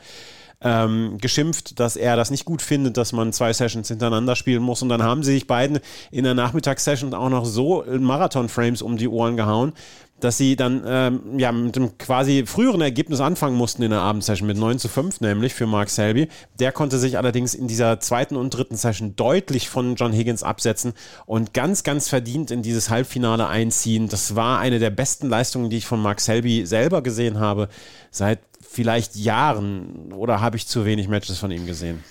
ähm, 0.61 1.17
geschimpft, 1.19 1.79
dass 1.79 1.95
er 1.95 2.15
das 2.15 2.31
nicht 2.31 2.45
gut 2.45 2.61
findet, 2.61 2.97
dass 2.97 3.13
man 3.13 3.33
zwei 3.33 3.53
Sessions 3.53 3.87
hintereinander 3.87 4.35
spielen 4.35 4.63
muss. 4.63 4.81
Und 4.81 4.89
dann 4.89 5.03
haben 5.03 5.23
sie 5.23 5.33
sich 5.33 5.47
beiden 5.47 5.79
in 6.11 6.23
der 6.23 6.33
Nachmittagssession 6.33 7.13
auch 7.13 7.29
noch 7.29 7.45
so 7.45 7.83
Marathon-Frames 7.87 8.81
um 8.81 8.97
die 8.97 9.07
Ohren 9.07 9.37
gehauen, 9.37 9.73
dass 10.19 10.37
sie 10.37 10.55
dann 10.55 10.83
ähm, 10.87 11.37
ja, 11.37 11.51
mit 11.51 11.75
dem 11.75 11.97
quasi 11.97 12.45
früheren 12.45 12.79
Ergebnis 12.79 13.19
anfangen 13.19 13.57
mussten 13.57 13.83
in 13.83 13.91
der 13.91 13.99
Abendsession 13.99 14.47
mit 14.47 14.57
9 14.57 14.79
zu 14.79 14.87
5 14.87 15.19
nämlich 15.19 15.53
für 15.53 15.67
Mark 15.67 15.89
Selby. 15.89 16.29
Der 16.57 16.71
konnte 16.71 16.97
sich 16.99 17.17
allerdings 17.17 17.53
in 17.53 17.67
dieser 17.67 17.99
zweiten 17.99 18.37
und 18.37 18.51
dritten 18.51 18.77
Session 18.77 19.15
deutlich 19.15 19.67
von 19.69 19.95
John 19.95 20.13
Higgins 20.13 20.41
absetzen 20.41 20.93
und 21.25 21.53
ganz, 21.53 21.83
ganz 21.83 22.07
verdient 22.07 22.49
in 22.49 22.61
dieses 22.61 22.89
Halbfinale 22.89 23.47
einziehen. 23.47 24.07
Das 24.07 24.35
war 24.35 24.59
eine 24.59 24.79
der 24.79 24.89
besten 24.89 25.27
Leistungen, 25.27 25.69
die 25.69 25.77
ich 25.77 25.85
von 25.85 26.01
Mark 26.01 26.21
Selby 26.21 26.65
selber 26.65 27.01
gesehen 27.01 27.39
habe, 27.39 27.67
seit 28.09 28.39
vielleicht 28.75 29.15
Jahren. 29.15 30.11
Oder 30.13 30.41
habe 30.41 30.57
ich 30.57 30.67
zu 30.67 30.85
wenig 30.85 31.07
Matches 31.07 31.39
von 31.39 31.51
ihm 31.51 31.65
gesehen? 31.65 32.03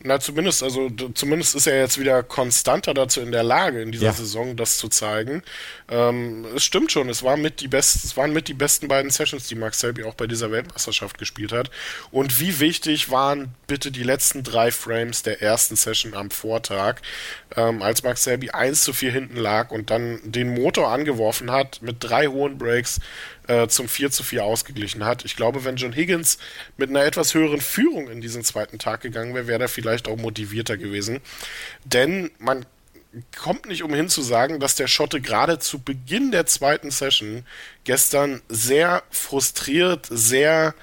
Na, 0.00 0.20
zumindest, 0.20 0.62
also 0.62 0.88
zumindest 1.14 1.56
ist 1.56 1.66
er 1.66 1.80
jetzt 1.80 1.98
wieder 1.98 2.22
konstanter 2.22 2.94
dazu 2.94 3.20
in 3.20 3.32
der 3.32 3.42
Lage, 3.42 3.82
in 3.82 3.90
dieser 3.90 4.06
ja. 4.06 4.12
Saison 4.12 4.54
das 4.54 4.78
zu 4.78 4.88
zeigen. 4.88 5.42
Ähm, 5.90 6.46
es 6.54 6.62
stimmt 6.62 6.92
schon, 6.92 7.08
es, 7.08 7.24
war 7.24 7.36
mit 7.36 7.60
die 7.60 7.66
best, 7.66 8.04
es 8.04 8.16
waren 8.16 8.32
mit 8.32 8.46
die 8.46 8.54
besten 8.54 8.86
beiden 8.86 9.10
Sessions, 9.10 9.48
die 9.48 9.56
Max 9.56 9.80
Selby 9.80 10.04
auch 10.04 10.14
bei 10.14 10.28
dieser 10.28 10.52
Weltmeisterschaft 10.52 11.18
gespielt 11.18 11.50
hat. 11.50 11.72
Und 12.12 12.38
wie 12.38 12.60
wichtig 12.60 13.10
waren 13.10 13.48
bitte 13.66 13.90
die 13.90 14.04
letzten 14.04 14.44
drei 14.44 14.70
Frames 14.70 15.24
der 15.24 15.42
ersten 15.42 15.74
Session 15.74 16.14
am 16.14 16.30
Vortag, 16.30 17.00
ähm, 17.56 17.82
als 17.82 18.04
Max 18.04 18.22
Selby 18.22 18.50
1 18.50 18.84
zu 18.84 18.92
4 18.92 19.10
hinten 19.10 19.36
lag 19.36 19.72
und 19.72 19.90
dann 19.90 20.20
den 20.22 20.54
Motor 20.54 20.90
angeworfen 20.90 21.50
hat 21.50 21.82
mit 21.82 21.96
drei 21.98 22.28
hohen 22.28 22.56
Breaks 22.56 23.00
äh, 23.48 23.66
zum 23.68 23.88
4 23.88 24.10
zu 24.10 24.22
4 24.22 24.44
ausgeglichen 24.44 25.04
hat. 25.04 25.24
Ich 25.24 25.36
glaube, 25.36 25.64
wenn 25.64 25.76
John 25.76 25.92
Higgins 25.92 26.38
mit 26.76 26.90
einer 26.90 27.04
etwas 27.04 27.34
höheren 27.34 27.60
Führung 27.60 28.08
in 28.08 28.20
diesen 28.20 28.44
zweiten 28.44 28.78
Tag 28.78 29.00
gegangen 29.00 29.34
wäre, 29.34 29.46
wäre 29.46 29.62
er 29.62 29.68
vielleicht 29.68 30.06
auch 30.06 30.16
motivierter 30.16 30.76
gewesen. 30.76 31.20
Denn 31.84 32.30
man 32.38 32.66
kommt 33.36 33.66
nicht 33.66 33.82
umhin 33.82 34.08
zu 34.08 34.22
sagen, 34.22 34.60
dass 34.60 34.74
der 34.74 34.86
Schotte 34.86 35.20
gerade 35.20 35.58
zu 35.58 35.78
Beginn 35.78 36.30
der 36.30 36.46
zweiten 36.46 36.90
Session 36.90 37.44
gestern 37.84 38.42
sehr 38.48 39.02
frustriert, 39.10 40.06
sehr 40.10 40.74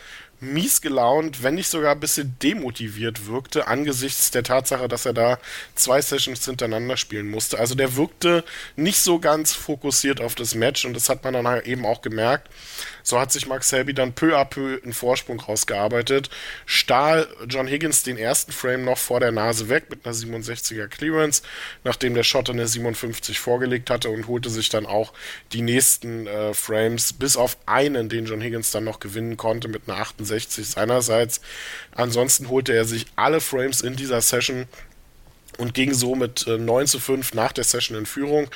mies 0.42 0.82
gelaunt, 0.82 1.44
wenn 1.44 1.56
nicht 1.56 1.70
sogar 1.70 1.94
ein 1.94 2.00
bisschen 2.00 2.36
demotiviert 2.42 3.27
wirkte, 3.27 3.68
angesichts 3.68 4.32
der 4.32 4.44
Tatsache, 4.44 4.88
dass 4.88 5.06
er 5.06 5.13
da 5.13 5.39
zwei 5.75 6.01
Sessions 6.01 6.44
hintereinander 6.46 6.98
spielen 6.98 7.30
musste. 7.30 7.60
Also 7.60 7.75
der 7.75 7.96
wirkte 7.96 8.44
nicht 8.75 9.00
so 9.00 9.20
ganz 9.20 9.54
fokussiert 9.54 10.22
auf 10.22 10.36
das 10.36 10.56
Match 10.56 10.86
und 10.86 10.94
das 10.94 11.10
hat 11.10 11.24
man 11.24 11.34
dann 11.34 11.48
halt 11.48 11.65
eben 11.65 11.86
auch 11.86 12.01
gemerkt. 12.01 12.50
So 13.04 13.20
hat 13.20 13.32
sich 13.32 13.46
Max 13.46 13.70
Selby 13.70 13.94
dann 13.94 14.13
peu 14.13 14.36
à 14.36 14.46
peu 14.46 14.80
einen 14.84 14.94
Vorsprung 14.94 15.39
rausgearbeitet, 15.39 16.32
stahl 16.65 17.27
John 17.48 17.68
Higgins 17.68 18.01
den 18.01 18.18
ersten 18.18 18.51
Frame 18.51 18.84
noch 18.84 18.98
vor 18.98 19.20
der 19.20 19.32
Nase 19.32 19.70
weg 19.70 19.86
mit 19.92 20.06
einer 20.06 20.15
67er 20.15 20.88
Clearance, 20.88 21.44
nachdem 21.84 22.15
der 22.15 22.24
Schotter 22.24 22.54
eine 22.54 22.68
57 22.68 23.39
vorgelegt 23.39 23.92
hatte 23.92 24.10
und 24.10 24.27
holte 24.27 24.50
sich 24.50 24.70
dann 24.70 24.88
auch 24.88 25.13
die 25.54 25.62
nächsten 25.62 26.25
äh, 26.25 26.56
Frames, 26.56 27.13
bis 27.13 27.38
auf 27.38 27.58
einen, 27.68 28.10
den 28.10 28.25
John 28.25 28.42
Higgins 28.42 28.72
dann 28.72 28.86
noch 28.86 29.00
gewinnen 29.00 29.38
konnte 29.38 29.68
mit 29.68 29.84
einer 29.88 30.00
68 30.00 30.25
seinerseits. 30.25 31.41
Ansonsten 31.94 32.50
holte 32.50 32.74
er 32.74 32.86
sich 32.86 33.05
alle 33.15 33.41
Frames 33.41 33.82
in 33.82 33.96
dieser 33.96 34.22
Session 34.22 34.67
und 35.58 35.74
ging 35.74 35.94
so 35.94 36.15
mit 36.15 36.48
äh, 36.48 36.58
9 36.58 36.88
zu 36.88 37.00
5 37.00 37.34
nach 37.34 37.51
der 37.51 37.63
Session 37.63 37.98
in 37.98 38.05
Führung. 38.05 38.50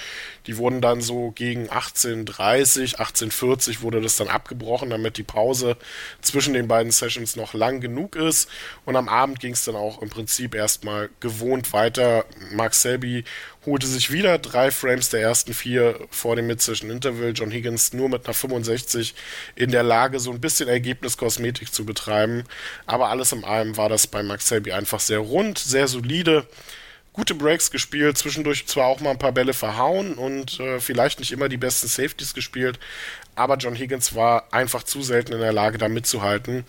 Die 0.47 0.58
wurden 0.58 0.82
dann 0.82 1.01
so 1.01 1.32
gegen 1.32 1.69
18.30, 1.69 2.97
18.40 2.97 3.82
wurde 3.82 4.01
das 4.01 4.17
dann 4.17 4.27
abgebrochen, 4.27 4.89
damit 4.89 5.17
die 5.17 5.23
Pause 5.23 5.77
zwischen 6.21 6.53
den 6.53 6.67
beiden 6.67 6.91
Sessions 6.91 7.36
noch 7.36 7.53
lang 7.53 7.79
genug 7.79 8.15
ist. 8.15 8.49
Und 8.86 8.95
am 8.95 9.10
Abend 9.10 9.39
ging 9.39 9.53
es 9.53 9.63
dann 9.63 9.75
auch 9.75 10.01
im 10.01 10.10
Prinzip 10.10 10.55
erstmal 10.55 11.10
gewohnt 11.19 11.71
weiter. 11.73 12.25
Mark 12.51 12.73
Selby 12.73 13.23
holte 13.69 13.88
sich 13.88 14.12
wieder 14.12 14.38
drei 14.39 14.71
Frames 14.71 15.10
der 15.10 15.21
ersten 15.21 15.53
vier 15.53 15.99
vor 16.10 16.36
dem 16.36 16.47
Mid-Session 16.47 16.89
Interval. 16.89 17.34
John 17.34 17.51
Higgins 17.51 17.93
nur 17.93 18.10
mit 18.10 18.25
einer 18.25 18.34
65 18.34 19.13
in 19.55 19.71
der 19.71 19.84
Lage, 19.84 20.19
so 20.19 20.32
ein 20.32 20.41
bisschen 20.41 20.67
Ergebniskosmetik 20.67 21.73
zu 21.73 21.86
betreiben. 21.86 22.43
Aber 22.86 23.10
alles 23.10 23.32
in 23.32 23.43
allem 23.43 23.77
war 23.77 23.88
das 23.88 24.08
bei 24.08 24.23
Mark 24.23 24.41
Selby 24.41 24.71
einfach 24.71 24.99
sehr 24.99 25.19
rund, 25.19 25.60
sehr 25.60 25.88
solide 25.88 26.47
gute 27.19 27.36
Breaks 27.36 27.69
gespielt, 27.69 28.17
zwischendurch 28.17 28.65
zwar 28.65 28.88
auch 28.88 29.01
mal 29.01 29.10
ein 29.10 29.19
paar 29.19 29.34
Bälle 29.34 29.53
verhauen 29.53 30.13
und 30.13 30.58
äh, 30.62 30.79
vielleicht 30.79 31.19
nicht 31.19 31.34
immer 31.34 31.49
die 31.49 31.58
besten 31.58 31.89
Safeties 31.89 32.34
gespielt, 32.34 32.79
aber 33.36 33.58
John 33.58 33.75
Higgins 33.75 34.15
war 34.15 34.45
einfach 34.51 34.84
zu 34.84 35.01
selten 35.01 35.34
in 35.34 35.41
der 35.41 35.51
Lage, 35.51 35.77
da 35.77 35.89
mitzuhalten. 35.89 36.63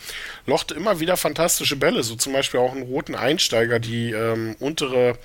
Lochte 0.46 0.74
immer 0.74 0.98
wieder 0.98 1.16
fantastische 1.16 1.76
Bälle, 1.76 2.02
so 2.02 2.16
zum 2.16 2.32
Beispiel 2.32 2.58
auch 2.58 2.72
einen 2.72 2.82
roten 2.82 3.14
Einsteiger, 3.14 3.78
die 3.78 4.10
ähm, 4.10 4.56
untere 4.58 5.18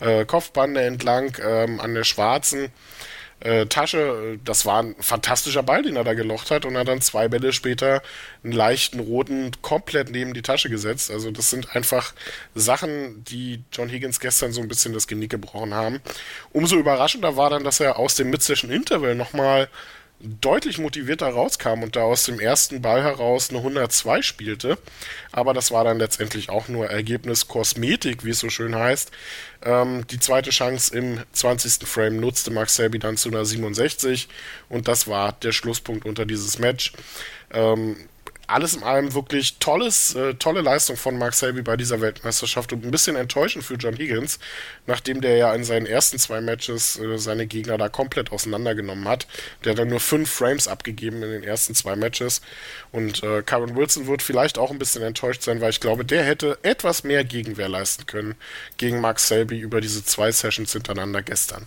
äh, 0.00 0.26
Kopfbande 0.26 0.82
entlang 0.82 1.34
ähm, 1.42 1.80
an 1.80 1.94
der 1.94 2.04
schwarzen 2.04 2.70
äh, 3.40 3.66
Tasche. 3.66 4.38
Das 4.44 4.66
war 4.66 4.82
ein 4.82 4.96
fantastischer 5.00 5.62
Ball, 5.62 5.82
den 5.82 5.96
er 5.96 6.04
da 6.04 6.14
gelocht 6.14 6.50
hat 6.50 6.64
und 6.64 6.76
hat 6.76 6.88
dann 6.88 7.00
zwei 7.00 7.28
Bälle 7.28 7.52
später 7.52 8.02
einen 8.42 8.52
leichten 8.52 9.00
roten 9.00 9.50
komplett 9.62 10.10
neben 10.10 10.34
die 10.34 10.42
Tasche 10.42 10.70
gesetzt. 10.70 11.10
Also 11.10 11.30
das 11.30 11.50
sind 11.50 11.74
einfach 11.74 12.14
Sachen, 12.54 13.24
die 13.24 13.62
John 13.72 13.88
Higgins 13.88 14.20
gestern 14.20 14.52
so 14.52 14.60
ein 14.60 14.68
bisschen 14.68 14.92
das 14.92 15.06
Genick 15.06 15.30
gebrochen 15.30 15.74
haben. 15.74 16.00
Umso 16.52 16.76
überraschender 16.76 17.36
war 17.36 17.50
dann, 17.50 17.64
dass 17.64 17.80
er 17.80 17.98
aus 17.98 18.14
dem 18.14 18.30
Mid-Session 18.30 18.70
Interval 18.70 19.14
nochmal 19.14 19.68
deutlich 20.20 20.78
motivierter 20.78 21.28
rauskam 21.28 21.82
und 21.82 21.96
da 21.96 22.02
aus 22.02 22.24
dem 22.24 22.40
ersten 22.40 22.80
Ball 22.80 23.02
heraus 23.02 23.50
eine 23.50 23.58
102 23.58 24.22
spielte. 24.22 24.78
Aber 25.32 25.52
das 25.52 25.70
war 25.70 25.84
dann 25.84 25.98
letztendlich 25.98 26.48
auch 26.48 26.68
nur 26.68 26.86
Ergebnis 26.86 27.48
Kosmetik, 27.48 28.24
wie 28.24 28.30
es 28.30 28.38
so 28.38 28.48
schön 28.48 28.74
heißt. 28.74 29.10
Ähm, 29.62 30.06
die 30.08 30.18
zweite 30.18 30.50
Chance 30.50 30.96
im 30.96 31.20
20. 31.32 31.86
Frame 31.86 32.20
nutzte 32.20 32.50
Max 32.50 32.76
Selby 32.76 32.98
dann 32.98 33.16
zu 33.16 33.28
einer 33.28 33.44
67 33.44 34.28
und 34.68 34.88
das 34.88 35.06
war 35.06 35.32
der 35.32 35.52
Schlusspunkt 35.52 36.06
unter 36.06 36.24
dieses 36.24 36.58
Match. 36.58 36.92
Ähm, 37.52 37.96
alles 38.46 38.74
in 38.74 38.82
allem 38.82 39.14
wirklich 39.14 39.58
tolles, 39.58 40.14
äh, 40.14 40.34
tolle 40.34 40.60
Leistung 40.60 40.96
von 40.96 41.18
Mark 41.18 41.34
Selby 41.34 41.62
bei 41.62 41.76
dieser 41.76 42.00
Weltmeisterschaft 42.00 42.72
und 42.72 42.84
ein 42.84 42.90
bisschen 42.90 43.16
enttäuschend 43.16 43.64
für 43.64 43.74
John 43.74 43.96
Higgins, 43.96 44.38
nachdem 44.86 45.20
der 45.20 45.36
ja 45.36 45.54
in 45.54 45.64
seinen 45.64 45.86
ersten 45.86 46.18
zwei 46.18 46.40
Matches 46.40 46.98
äh, 46.98 47.18
seine 47.18 47.46
Gegner 47.46 47.78
da 47.78 47.88
komplett 47.88 48.32
auseinandergenommen 48.32 49.08
hat. 49.08 49.26
Der 49.64 49.72
hat 49.72 49.78
dann 49.78 49.88
nur 49.88 50.00
fünf 50.00 50.30
Frames 50.30 50.68
abgegeben 50.68 51.22
in 51.22 51.30
den 51.30 51.44
ersten 51.44 51.74
zwei 51.74 51.96
Matches 51.96 52.40
und 52.92 53.22
äh, 53.22 53.42
Karen 53.42 53.76
Wilson 53.76 54.06
wird 54.06 54.22
vielleicht 54.22 54.58
auch 54.58 54.70
ein 54.70 54.78
bisschen 54.78 55.02
enttäuscht 55.02 55.42
sein, 55.42 55.60
weil 55.60 55.70
ich 55.70 55.80
glaube, 55.80 56.04
der 56.04 56.24
hätte 56.24 56.58
etwas 56.62 57.04
mehr 57.04 57.24
Gegenwehr 57.24 57.68
leisten 57.68 58.06
können 58.06 58.34
gegen 58.76 59.00
Mark 59.00 59.20
Selby 59.20 59.58
über 59.58 59.80
diese 59.80 60.04
zwei 60.04 60.30
Sessions 60.32 60.72
hintereinander 60.72 61.22
gestern. 61.22 61.66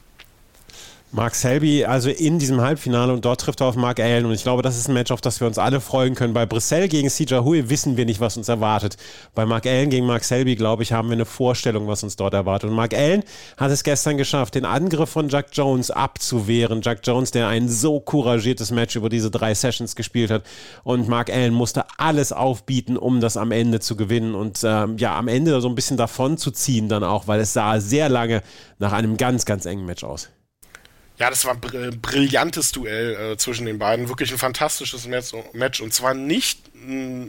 Mark 1.12 1.34
Selby, 1.34 1.86
also 1.86 2.12
in 2.12 2.38
diesem 2.38 2.62
Halbfinale 2.62 3.12
und 3.12 3.26
dort 3.26 3.42
trifft 3.42 3.62
er 3.62 3.68
auf 3.68 3.76
Mark 3.76 4.00
Allen 4.00 4.28
und 4.28 4.32
ich 4.32 4.44
glaube, 4.44 4.62
das 4.62 4.78
ist 4.78 4.90
ein 4.90 4.94
Match, 4.94 5.10
auf 5.10 5.22
das 5.22 5.40
wir 5.40 5.48
uns 5.48 5.58
alle 5.58 5.82
freuen 5.82 6.14
können. 6.14 6.36
Bei 6.36 6.46
Brissell 6.46 6.88
gegen 6.88 7.10
CJ 7.10 7.38
Hui 7.38 7.68
wissen 7.68 7.98
wir 7.98 8.06
nicht, 8.06 8.20
was 8.20 8.38
uns 8.38 8.48
erwartet. 8.48 8.96
Bei 9.34 9.44
Mark 9.48 9.66
Allen 9.66 9.90
gegen 9.90 10.06
Mark 10.06 10.24
Selby, 10.24 10.56
glaube 10.56 10.84
ich, 10.84 10.94
haben 10.94 11.08
wir 11.08 11.14
eine 11.14 11.26
Vorstellung, 11.26 11.88
was 11.88 12.04
uns 12.04 12.16
dort 12.16 12.36
erwartet. 12.36 12.70
Und 12.70 12.76
Mark 12.76 12.94
Allen 12.94 13.24
hat 13.58 13.72
es 13.72 13.84
gestern 13.84 14.18
geschafft, 14.18 14.54
den 14.54 14.66
Angriff 14.66 15.10
von 15.10 15.30
Jack 15.30 15.48
Jones 15.54 15.90
abzuwehren. 15.90 16.82
Jack 16.84 17.00
Jones, 17.04 17.32
der 17.32 17.48
ein 17.48 17.70
so 17.70 18.00
couragiertes 18.00 18.70
Match 18.70 18.96
über 18.96 19.10
diese 19.10 19.32
drei 19.32 19.56
Sessions 19.56 19.96
gespielt 19.96 20.30
hat 20.30 20.44
und 20.84 21.08
Mark 21.08 21.32
Allen 21.32 21.56
musste 21.56 21.86
alles 21.98 22.32
aufbieten, 22.32 22.98
um 22.98 23.20
das 23.20 23.36
am 23.36 23.52
Ende 23.52 23.80
zu 23.80 23.96
gewinnen 23.96 24.36
und 24.36 24.60
ähm, 24.64 25.00
ja, 25.00 25.18
am 25.18 25.28
Ende 25.28 25.60
so 25.60 25.70
ein 25.70 25.76
bisschen 25.76 25.98
davon 25.98 26.38
zu 26.38 26.52
ziehen 26.52 26.88
dann 26.88 27.04
auch, 27.04 27.28
weil 27.28 27.40
es 27.40 27.54
sah 27.54 27.80
sehr 27.80 28.10
lange 28.10 28.44
nach 28.78 28.94
einem 28.94 29.18
ganz, 29.18 29.46
ganz 29.46 29.66
engen 29.66 29.88
Match 29.88 30.04
aus. 30.04 30.30
Ja, 31.20 31.30
das 31.30 31.44
war 31.44 31.54
ein 31.54 31.60
br 31.60 31.92
brillantes 31.92 32.72
Duell 32.72 33.34
äh, 33.34 33.38
zwischen 33.38 33.66
den 33.66 33.78
beiden. 33.78 34.08
Wirklich 34.08 34.32
ein 34.32 34.38
fantastisches 34.38 35.06
Match. 35.06 35.82
Und 35.82 35.94
zwar 35.94 36.14
nicht 36.14 36.70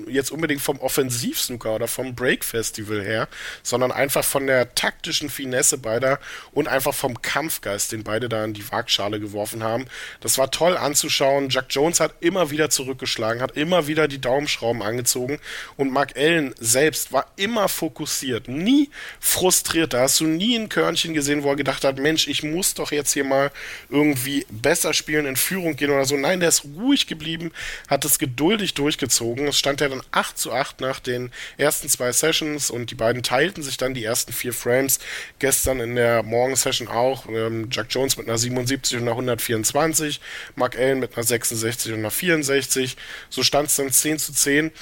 jetzt 0.06 0.30
unbedingt 0.30 0.60
vom 0.60 0.78
Offensivsnooker 0.78 1.74
oder 1.74 1.88
vom 1.88 2.14
Break-Festival 2.14 3.02
her, 3.02 3.28
sondern 3.62 3.90
einfach 3.90 4.24
von 4.24 4.46
der 4.46 4.74
taktischen 4.74 5.28
Finesse 5.28 5.78
beider 5.78 6.20
und 6.52 6.68
einfach 6.68 6.94
vom 6.94 7.20
Kampfgeist, 7.20 7.92
den 7.92 8.04
beide 8.04 8.28
da 8.28 8.44
in 8.44 8.54
die 8.54 8.70
Waagschale 8.70 9.18
geworfen 9.18 9.62
haben. 9.62 9.86
Das 10.20 10.38
war 10.38 10.50
toll 10.50 10.76
anzuschauen. 10.76 11.48
Jack 11.50 11.66
Jones 11.70 12.00
hat 12.00 12.14
immer 12.20 12.50
wieder 12.50 12.70
zurückgeschlagen, 12.70 13.42
hat 13.42 13.56
immer 13.56 13.86
wieder 13.86 14.06
die 14.06 14.20
Daumenschrauben 14.20 14.82
angezogen 14.82 15.40
und 15.76 15.90
Mark 15.90 16.16
Allen 16.16 16.54
selbst 16.58 17.12
war 17.12 17.26
immer 17.36 17.68
fokussiert, 17.68 18.48
nie 18.48 18.90
frustriert. 19.18 19.92
Da 19.92 20.02
hast 20.02 20.20
du 20.20 20.26
nie 20.26 20.56
ein 20.56 20.68
Körnchen 20.68 21.14
gesehen, 21.14 21.42
wo 21.42 21.50
er 21.50 21.56
gedacht 21.56 21.84
hat, 21.84 21.98
Mensch, 21.98 22.28
ich 22.28 22.42
muss 22.42 22.74
doch 22.74 22.92
jetzt 22.92 23.12
hier 23.12 23.24
mal 23.24 23.50
irgendwie 23.88 24.46
besser 24.50 24.94
spielen, 24.94 25.26
in 25.26 25.36
Führung 25.36 25.76
gehen 25.76 25.90
oder 25.90 26.04
so. 26.04 26.16
Nein, 26.16 26.40
der 26.40 26.48
ist 26.48 26.64
ruhig 26.76 27.06
geblieben, 27.06 27.52
hat 27.88 28.04
es 28.04 28.18
geduldig 28.18 28.74
durchgezogen 28.74 29.50
es 29.50 29.58
stand 29.58 29.80
ja 29.80 29.88
dann 29.88 30.02
8 30.12 30.38
zu 30.38 30.52
8 30.52 30.80
nach 30.80 31.00
den 31.00 31.30
ersten 31.58 31.88
zwei 31.88 32.12
Sessions 32.12 32.70
und 32.70 32.90
die 32.90 32.94
beiden 32.94 33.22
teilten 33.22 33.62
sich 33.62 33.76
dann 33.76 33.94
die 33.94 34.04
ersten 34.04 34.32
vier 34.32 34.52
Frames. 34.52 34.98
Gestern 35.38 35.80
in 35.80 35.94
der 35.94 36.22
Morgen-Session 36.22 36.88
auch. 36.88 37.28
Ähm, 37.28 37.68
Jack 37.70 37.88
Jones 37.90 38.16
mit 38.16 38.28
einer 38.28 38.38
77 38.38 38.96
und 38.96 39.02
einer 39.02 39.12
124, 39.12 40.20
Mark 40.54 40.78
Allen 40.78 41.00
mit 41.00 41.16
einer 41.16 41.24
66 41.24 41.92
und 41.92 41.98
einer 41.98 42.10
64. 42.10 42.96
So 43.28 43.42
stand 43.42 43.68
es 43.68 43.76
dann 43.76 43.90
10 43.90 44.18
zu 44.18 44.32
10. 44.32 44.72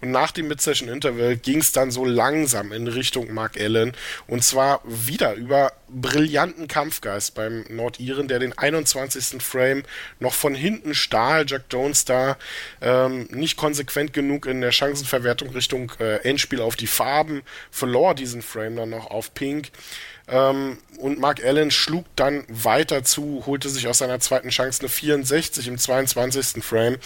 Und 0.00 0.10
nach 0.10 0.30
dem 0.30 0.48
Mid-Session-Interval 0.48 1.36
ging 1.36 1.60
es 1.60 1.72
dann 1.72 1.90
so 1.90 2.04
langsam 2.04 2.70
in 2.72 2.86
Richtung 2.86 3.32
Mark 3.32 3.58
Allen. 3.58 3.92
Und 4.26 4.44
zwar 4.44 4.82
wieder 4.84 5.34
über 5.34 5.72
brillanten 5.88 6.68
Kampfgeist 6.68 7.34
beim 7.34 7.64
Nordiren, 7.68 8.28
der 8.28 8.38
den 8.38 8.56
21. 8.56 9.42
Frame 9.42 9.84
noch 10.20 10.34
von 10.34 10.54
hinten 10.54 10.94
stahl. 10.94 11.44
Jack 11.46 11.64
Jones 11.70 12.04
da 12.04 12.36
ähm, 12.82 13.28
nicht 13.30 13.56
konsequent 13.56 14.12
genug 14.12 14.46
in 14.46 14.60
der 14.60 14.72
Chancenverwertung 14.72 15.50
Richtung 15.50 15.92
äh, 15.98 16.16
Endspiel 16.28 16.60
auf 16.60 16.76
die 16.76 16.86
Farben, 16.86 17.42
verlor 17.70 18.14
diesen 18.14 18.42
Frame 18.42 18.76
dann 18.76 18.90
noch 18.90 19.10
auf 19.10 19.32
Pink. 19.32 19.70
Ähm, 20.28 20.78
und 20.98 21.20
Mark 21.20 21.44
Allen 21.44 21.70
schlug 21.70 22.04
dann 22.16 22.44
weiter 22.48 23.04
zu, 23.04 23.44
holte 23.46 23.68
sich 23.68 23.86
aus 23.86 23.98
seiner 23.98 24.18
zweiten 24.18 24.48
Chance 24.48 24.80
eine 24.80 24.88
64 24.88 25.68
im 25.68 25.78
22. 25.78 26.64
Frame. 26.64 26.96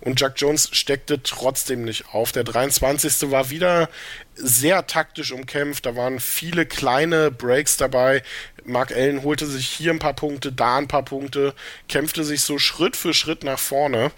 Und 0.00 0.20
Jack 0.20 0.34
Jones 0.36 0.68
steckte 0.72 1.22
trotzdem 1.22 1.84
nicht 1.84 2.12
auf. 2.12 2.32
Der 2.32 2.44
23. 2.44 3.30
war 3.30 3.50
wieder 3.50 3.88
sehr 4.34 4.86
taktisch 4.86 5.32
umkämpft. 5.32 5.86
Da 5.86 5.96
waren 5.96 6.18
viele 6.18 6.66
kleine 6.66 7.30
Breaks 7.30 7.76
dabei. 7.76 8.22
Mark 8.64 8.92
Allen 8.92 9.22
holte 9.22 9.46
sich 9.46 9.68
hier 9.68 9.92
ein 9.92 9.98
paar 9.98 10.14
Punkte, 10.14 10.52
da 10.52 10.76
ein 10.76 10.88
paar 10.88 11.04
Punkte, 11.04 11.54
kämpfte 11.88 12.24
sich 12.24 12.42
so 12.42 12.58
Schritt 12.58 12.96
für 12.96 13.14
Schritt 13.14 13.44
nach 13.44 13.58
vorne. 13.58 14.10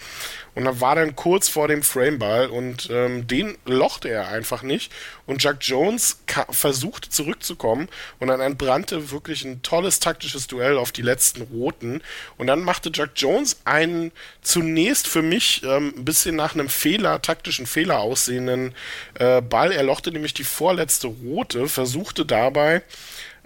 Und 0.55 0.63
dann 0.63 0.79
war 0.79 0.95
dann 0.95 1.17
kurz 1.17 1.49
vor 1.49 1.67
dem 1.67 1.83
Frameball 1.83 2.47
und 2.47 2.89
ähm, 2.89 3.27
den 3.27 3.57
lochte 3.65 4.07
er 4.07 4.29
einfach 4.29 4.63
nicht. 4.63 4.89
Und 5.25 5.43
Jack 5.43 5.57
Jones 5.59 6.21
versuchte 6.49 7.09
zurückzukommen 7.09 7.89
und 8.19 8.29
dann 8.29 8.39
entbrannte 8.39 9.11
wirklich 9.11 9.43
ein 9.43 9.61
tolles 9.63 9.99
taktisches 9.99 10.47
Duell 10.47 10.77
auf 10.77 10.93
die 10.93 11.01
letzten 11.01 11.41
Roten. 11.41 12.01
Und 12.37 12.47
dann 12.47 12.61
machte 12.63 12.89
Jack 12.93 13.11
Jones 13.17 13.59
einen 13.65 14.13
zunächst 14.41 15.07
für 15.07 15.21
mich 15.21 15.61
ähm, 15.63 15.93
ein 15.97 16.05
bisschen 16.05 16.37
nach 16.37 16.53
einem 16.53 16.69
Fehler, 16.69 17.21
taktischen 17.21 17.65
Fehler 17.65 17.99
aussehenden 17.99 18.73
äh, 19.15 19.41
Ball. 19.41 19.73
Er 19.73 19.83
lochte 19.83 20.11
nämlich 20.11 20.33
die 20.33 20.45
vorletzte 20.45 21.07
Rote, 21.07 21.67
versuchte 21.67 22.25
dabei 22.25 22.81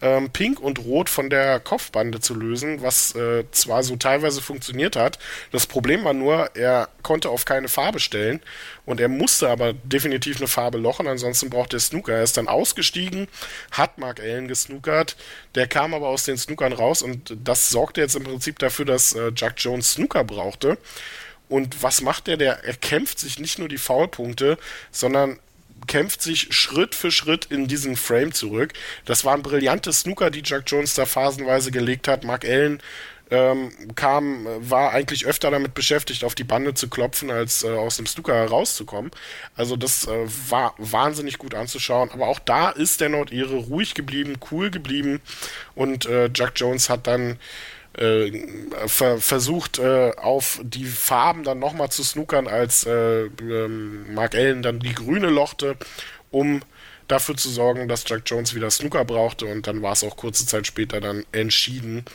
ähm, 0.01 0.29
Pink 0.29 0.59
und 0.59 0.79
Rot 0.79 1.09
von 1.09 1.29
der 1.29 1.59
Kopfbande 1.59 2.19
zu 2.19 2.33
lösen, 2.33 2.81
was 2.81 3.15
äh, 3.15 3.43
zwar 3.51 3.83
so 3.83 3.95
teilweise 3.95 4.41
funktioniert 4.41 4.95
hat. 4.95 5.19
Das 5.51 5.67
Problem 5.67 6.03
war 6.03 6.13
nur, 6.13 6.55
er 6.55 6.89
konnte 7.03 7.29
auf 7.29 7.45
keine 7.45 7.67
Farbe 7.67 7.99
stellen 7.99 8.41
und 8.85 8.99
er 8.99 9.09
musste 9.09 9.49
aber 9.49 9.73
definitiv 9.73 10.38
eine 10.38 10.47
Farbe 10.47 10.77
lochen, 10.77 11.07
ansonsten 11.07 11.49
braucht 11.49 11.73
er 11.73 11.79
Snooker. 11.79 12.13
Er 12.13 12.23
ist 12.23 12.38
dann 12.38 12.47
ausgestiegen, 12.47 13.27
hat 13.71 13.97
Mark 13.97 14.19
Allen 14.19 14.47
gesnookert, 14.47 15.15
der 15.55 15.67
kam 15.67 15.93
aber 15.93 16.07
aus 16.07 16.23
den 16.23 16.38
Snookern 16.38 16.73
raus 16.73 17.01
und 17.01 17.35
das 17.43 17.69
sorgte 17.69 18.01
jetzt 18.01 18.15
im 18.15 18.23
Prinzip 18.23 18.59
dafür, 18.59 18.85
dass 18.85 19.13
äh, 19.13 19.31
Jack 19.35 19.55
Jones 19.57 19.93
Snooker 19.93 20.23
brauchte. 20.23 20.77
Und 21.49 21.81
was 21.81 22.01
macht 22.01 22.27
der? 22.27 22.38
Der 22.38 22.63
erkämpft 22.63 23.19
sich 23.19 23.39
nicht 23.39 23.57
nur 23.57 23.67
die 23.67 23.79
Foulpunkte, 23.79 24.59
sondern 24.91 25.39
kämpft 25.88 26.22
sich 26.22 26.54
Schritt 26.54 26.96
für 26.96 27.12
Schritt 27.12 27.46
in 27.46 27.68
diesen 27.68 27.96
Frame 27.96 28.34
zurück. 28.34 28.74
Das 29.06 29.26
waren 29.26 29.42
brillante 29.42 29.94
Snooker, 29.94 30.30
die 30.30 30.44
Jack 30.44 30.63
Jones 30.68 30.94
da 30.94 31.06
phasenweise 31.06 31.72
gelegt 31.72 32.08
hat. 32.08 32.24
Mark 32.24 32.46
Allen 32.46 32.82
ähm, 33.32 33.72
kam, 33.96 34.48
war 34.60 34.92
eigentlich 34.92 35.26
öfter 35.26 35.52
damit 35.52 35.74
beschäftigt, 35.74 36.24
auf 36.24 36.36
die 36.36 36.44
Bande 36.44 36.74
zu 36.74 36.89
klopfen, 36.89 37.30
als 37.30 37.63
äh, 37.63 37.70
aus 37.70 37.98
dem 37.98 38.08
Snooker 38.08 38.34
herauszukommen. 38.34 39.12
Also 39.56 39.76
das 39.76 40.08
äh, 40.08 40.26
war 40.50 40.74
wahnsinnig 40.78 41.38
gut 41.38 41.54
anzuschauen. 41.54 42.10
Aber 42.12 42.28
auch 42.28 42.39
da 42.39 42.70
ist 42.70 43.02
der 43.02 43.10
Nordire 43.10 43.56
ruhig 43.56 43.94
geblieben, 43.94 44.38
cool 44.52 44.72
geblieben 44.72 45.22
und 45.76 46.06
äh, 46.06 46.30
Jack 46.34 46.54
Jones 46.56 46.89
hat 46.89 47.08
dann 47.08 47.38
äh, 47.99 48.31
ver 48.88 49.19
versucht 49.19 49.79
äh, 49.79 50.12
auf 50.17 50.59
die 50.63 50.85
Farben 50.85 51.43
dann 51.43 51.59
nochmal 51.59 51.89
zu 51.89 52.03
snookern, 52.03 52.47
als 52.47 52.85
äh, 52.85 53.25
ähm, 53.41 54.13
Mark 54.13 54.35
Allen 54.35 54.62
dann 54.62 54.79
die 54.79 54.93
grüne 54.93 55.29
lochte, 55.29 55.75
um 56.31 56.62
dafür 57.07 57.35
zu 57.35 57.49
sorgen, 57.49 57.88
dass 57.88 58.03
Jack 58.07 58.21
Jones 58.25 58.55
wieder 58.55 58.69
Snooker 58.69 59.03
brauchte 59.05 59.45
und 59.45 59.67
dann 59.67 59.81
war 59.81 59.93
es 59.93 60.03
auch 60.03 60.15
kurze 60.15 60.45
Zeit 60.45 60.67
später 60.67 61.01
dann 61.01 61.25
entschieden 61.31 62.05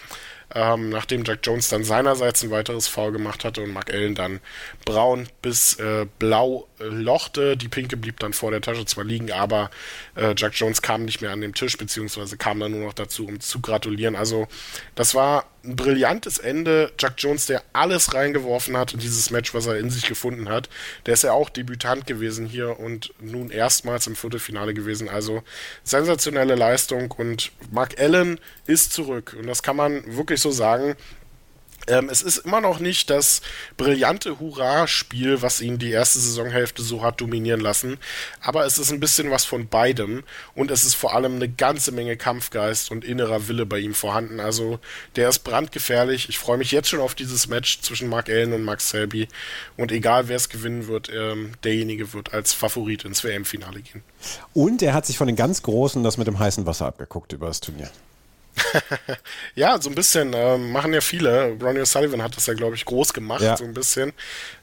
ähm, 0.55 0.89
nachdem 0.89 1.25
Jack 1.25 1.41
Jones 1.43 1.69
dann 1.69 1.85
seinerseits 1.85 2.43
ein 2.43 2.51
weiteres 2.51 2.87
Foul 2.87 3.13
gemacht 3.13 3.45
hatte 3.45 3.63
und 3.63 3.73
Mark 3.73 3.93
Allen 3.93 4.15
dann 4.15 4.41
braun 4.85 5.29
bis 5.43 5.75
äh, 5.81 6.07
blau 6.19 6.69
äh, 6.79 6.85
lochte. 6.85 7.57
Die 7.57 7.69
pinke 7.69 7.97
blieb 7.97 8.21
dann 8.21 8.33
vor 8.33 8.51
der 8.51 8.61
Tasche 8.61 8.85
zwar 8.87 9.05
liegen, 9.05 9.33
aber 9.33 9.71
äh, 10.15 10.35
Jack 10.37 10.55
Jones 10.55 10.81
kam 10.81 11.05
nicht 11.05 11.21
mehr 11.21 11.33
an 11.33 11.41
den 11.41 11.55
Tisch, 11.55 11.77
beziehungsweise 11.77 12.37
kam 12.37 12.61
dann 12.61 12.73
nur 12.73 12.87
noch 12.87 12.95
dazu, 12.95 13.27
um 13.27 13.41
zu 13.41 13.61
gratulieren. 13.61 14.15
Also 14.17 14.47
das 14.95 15.15
war 15.15 15.47
ein 15.65 15.77
brillantes 15.77 16.39
Ende. 16.39 16.93
Jack 16.99 17.15
Jones, 17.19 17.47
der 17.47 17.63
alles 17.73 18.15
reingeworfen 18.15 18.77
hat 18.77 18.93
in 18.93 19.01
dieses 19.01 19.31
Match, 19.31 19.55
was 19.55 19.67
er 19.67 19.79
in 19.79 19.91
sich 19.91 20.07
gefunden 20.07 20.49
hat. 20.49 20.69
Der 21.07 21.15
ist 21.15 21.25
ja 21.25 21.33
auch 21.33 21.51
Debütant 21.51 22.07
gewesen 22.07 22.47
hier 22.47 22.79
und 22.79 23.13
nun 23.21 23.51
erstmals 23.51 24.07
im 24.07 24.17
Viertelfinale 24.17 24.75
gewesen. 24.75 25.09
Also 25.09 25.43
sensationelle 25.83 26.55
Leistung 26.55 27.11
und 27.13 27.53
Mark 27.71 27.99
Allen 28.01 28.39
ist 28.67 28.93
zurück. 28.93 29.37
Und 29.39 29.47
das 29.47 29.63
kann 29.63 29.77
man 29.77 30.17
wirklich 30.17 30.41
so 30.41 30.51
sagen. 30.51 30.97
Ähm, 31.87 32.09
es 32.09 32.23
ist 32.23 32.39
immer 32.39 32.61
noch 32.61 32.79
nicht 32.79 33.11
das 33.11 33.43
brillante 33.77 34.41
Hurra-Spiel, 34.41 35.43
was 35.43 35.61
ihn 35.61 35.79
die 35.79 35.91
erste 35.91 36.19
Saisonhälfte 36.19 36.83
so 36.83 37.03
hat 37.03 37.21
dominieren 37.21 37.61
lassen, 37.61 37.99
aber 38.41 38.65
es 38.65 38.79
ist 38.79 38.91
ein 38.91 39.01
bisschen 39.01 39.31
was 39.31 39.45
von 39.45 39.69
beidem 39.69 40.25
und 40.55 40.71
es 40.71 40.85
ist 40.85 40.95
vor 40.95 41.15
allem 41.15 41.35
eine 41.37 41.49
ganze 41.49 41.93
Menge 41.93 42.17
Kampfgeist 42.17 42.91
und 42.91 43.05
innerer 43.05 43.49
Wille 43.49 43.67
bei 43.67 43.79
ihm 43.79 43.95
vorhanden. 43.95 44.41
Also 44.41 44.79
der 45.17 45.29
ist 45.29 45.41
brandgefährlich. 45.41 46.29
Ich 46.29 46.39
freue 46.39 46.57
mich 46.57 46.73
jetzt 46.73 46.89
schon 46.89 47.01
auf 47.01 47.15
dieses 47.15 47.49
Match 47.49 47.81
zwischen 47.83 48.09
Mark 48.09 48.29
Allen 48.31 48.55
und 48.55 48.65
Max 48.65 48.91
Selby 48.91 49.29
und 49.77 49.93
egal 49.93 50.29
wer 50.29 50.37
es 50.37 50.49
gewinnen 50.49 50.87
wird, 50.87 51.11
ähm, 51.15 51.53
derjenige 51.65 52.13
wird 52.15 52.33
als 52.33 52.53
Favorit 52.53 53.05
ins 53.05 53.25
WM-Finale 53.25 53.83
gehen. 53.83 54.03
Und 54.55 54.81
er 54.83 54.95
hat 54.95 55.05
sich 55.07 55.19
von 55.19 55.27
den 55.27 55.37
ganz 55.37 55.63
Großen 55.63 56.03
das 56.03 56.17
mit 56.17 56.27
dem 56.27 56.39
heißen 56.39 56.65
Wasser 56.65 56.87
abgeguckt 56.87 57.33
über 57.33 57.49
das 57.49 57.61
Turnier. 57.61 57.91
ja, 59.55 59.81
so 59.81 59.89
ein 59.89 59.95
bisschen 59.95 60.33
ähm, 60.35 60.73
machen 60.73 60.93
ja 60.93 61.01
viele. 61.01 61.57
Ronnie 61.61 61.81
O'Sullivan 61.81 62.23
hat 62.23 62.37
das 62.37 62.47
ja, 62.47 62.55
glaube 62.55 62.77
ich, 62.77 62.85
groß 62.85 63.13
gemacht, 63.13 63.43
ja. 63.43 63.57
so 63.57 63.65
ein 63.65 63.75
bisschen. 63.75 64.13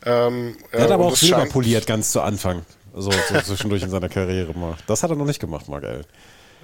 Ähm, 0.06 0.58
er 0.71 0.84
hat 0.84 0.89
äh, 0.89 0.93
aber 0.93 1.06
auch 1.06 1.15
Silber 1.15 1.45
poliert 1.45 1.88
ganz 1.88 2.12
zu 2.12 2.21
Anfang. 2.21 2.65
So, 2.93 3.12
so 3.12 3.41
zwischendurch 3.41 3.84
in 3.84 3.89
seiner 3.89 4.10
Karriere 4.10 4.54
mal. 4.54 4.75
Das 4.88 5.04
hat 5.04 5.10
er 5.12 5.15
noch 5.15 5.25
nicht 5.25 5.39
gemacht, 5.39 5.67
Mark 5.69 5.84
Allen. 5.84 6.06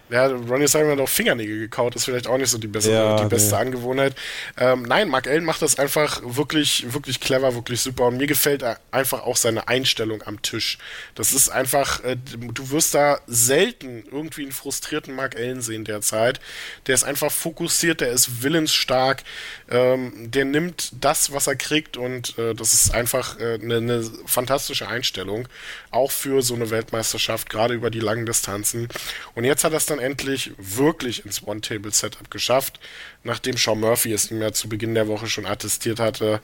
Ja, 0.09 0.27
Ronnie 0.27 0.67
Simon 0.67 0.91
hat 0.91 0.99
auch 0.99 1.09
Fingernägel 1.09 1.59
gekaut, 1.59 1.95
ist 1.95 2.05
vielleicht 2.05 2.27
auch 2.27 2.37
nicht 2.37 2.49
so 2.49 2.57
die, 2.57 2.67
bessere, 2.67 2.93
ja, 2.93 3.23
die 3.23 3.27
beste 3.27 3.55
nee. 3.55 3.61
Angewohnheit. 3.61 4.15
Ähm, 4.57 4.83
nein, 4.83 5.09
Mark 5.09 5.27
Allen 5.27 5.43
macht 5.43 5.61
das 5.61 5.77
einfach 5.77 6.21
wirklich, 6.23 6.93
wirklich 6.93 7.19
clever, 7.19 7.55
wirklich 7.55 7.81
super. 7.81 8.05
Und 8.05 8.17
mir 8.17 8.27
gefällt 8.27 8.63
einfach 8.91 9.23
auch 9.23 9.35
seine 9.35 9.67
Einstellung 9.67 10.23
am 10.23 10.41
Tisch. 10.41 10.77
Das 11.15 11.33
ist 11.33 11.49
einfach, 11.49 12.03
äh, 12.05 12.15
du 12.15 12.69
wirst 12.69 12.95
da 12.95 13.19
selten 13.27 14.03
irgendwie 14.09 14.43
einen 14.43 14.53
frustrierten 14.53 15.13
Mark 15.13 15.35
Allen 15.35 15.61
sehen 15.61 15.83
derzeit. 15.83 16.39
Der 16.87 16.95
ist 16.95 17.03
einfach 17.03 17.31
fokussiert, 17.31 17.99
der 17.99 18.11
ist 18.11 18.43
willensstark, 18.43 19.23
ähm, 19.69 20.31
der 20.31 20.45
nimmt 20.45 20.91
das, 21.01 21.33
was 21.33 21.47
er 21.47 21.57
kriegt 21.57 21.97
und 21.97 22.37
äh, 22.37 22.53
das 22.55 22.73
ist 22.73 22.93
einfach 22.93 23.39
äh, 23.39 23.55
eine, 23.55 23.77
eine 23.77 24.03
fantastische 24.25 24.87
Einstellung. 24.87 25.49
Auch 25.91 26.11
für 26.11 26.41
so 26.41 26.55
eine 26.55 26.69
Weltmeisterschaft, 26.69 27.49
gerade 27.49 27.73
über 27.73 27.89
die 27.89 27.99
langen 27.99 28.25
Distanzen. 28.25 28.87
Und 29.35 29.43
jetzt 29.43 29.63
hat 29.63 29.73
er 29.73 29.77
es 29.77 29.85
dann 29.85 29.96
dann 29.97 30.05
endlich 30.05 30.51
wirklich 30.57 31.25
ins 31.25 31.45
One-Table-Setup 31.45 32.29
geschafft, 32.31 32.79
nachdem 33.23 33.57
Sean 33.57 33.79
Murphy 33.79 34.13
es 34.13 34.29
ja 34.29 34.51
zu 34.51 34.69
Beginn 34.69 34.93
der 34.93 35.07
Woche 35.07 35.27
schon 35.27 35.45
attestiert 35.45 35.99
hatte, 35.99 36.41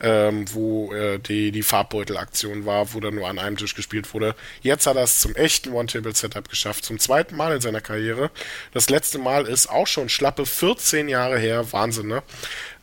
ähm, 0.00 0.46
wo 0.52 0.92
äh, 0.92 1.18
die, 1.18 1.52
die 1.52 1.62
Farbbeutel-Aktion 1.62 2.66
war, 2.66 2.92
wo 2.94 3.00
dann 3.00 3.14
nur 3.14 3.28
an 3.28 3.38
einem 3.38 3.56
Tisch 3.56 3.74
gespielt 3.74 4.12
wurde. 4.14 4.34
Jetzt 4.62 4.86
hat 4.86 4.96
er 4.96 5.04
es 5.04 5.20
zum 5.20 5.34
echten 5.34 5.72
One-Table-Setup 5.72 6.48
geschafft, 6.48 6.84
zum 6.84 6.98
zweiten 6.98 7.36
Mal 7.36 7.54
in 7.54 7.60
seiner 7.60 7.80
Karriere. 7.80 8.30
Das 8.72 8.90
letzte 8.90 9.18
Mal 9.18 9.46
ist 9.46 9.68
auch 9.68 9.86
schon 9.86 10.08
schlappe 10.08 10.46
14 10.46 11.08
Jahre 11.08 11.38
her. 11.38 11.72
Wahnsinn, 11.72 12.08
ne? 12.08 12.22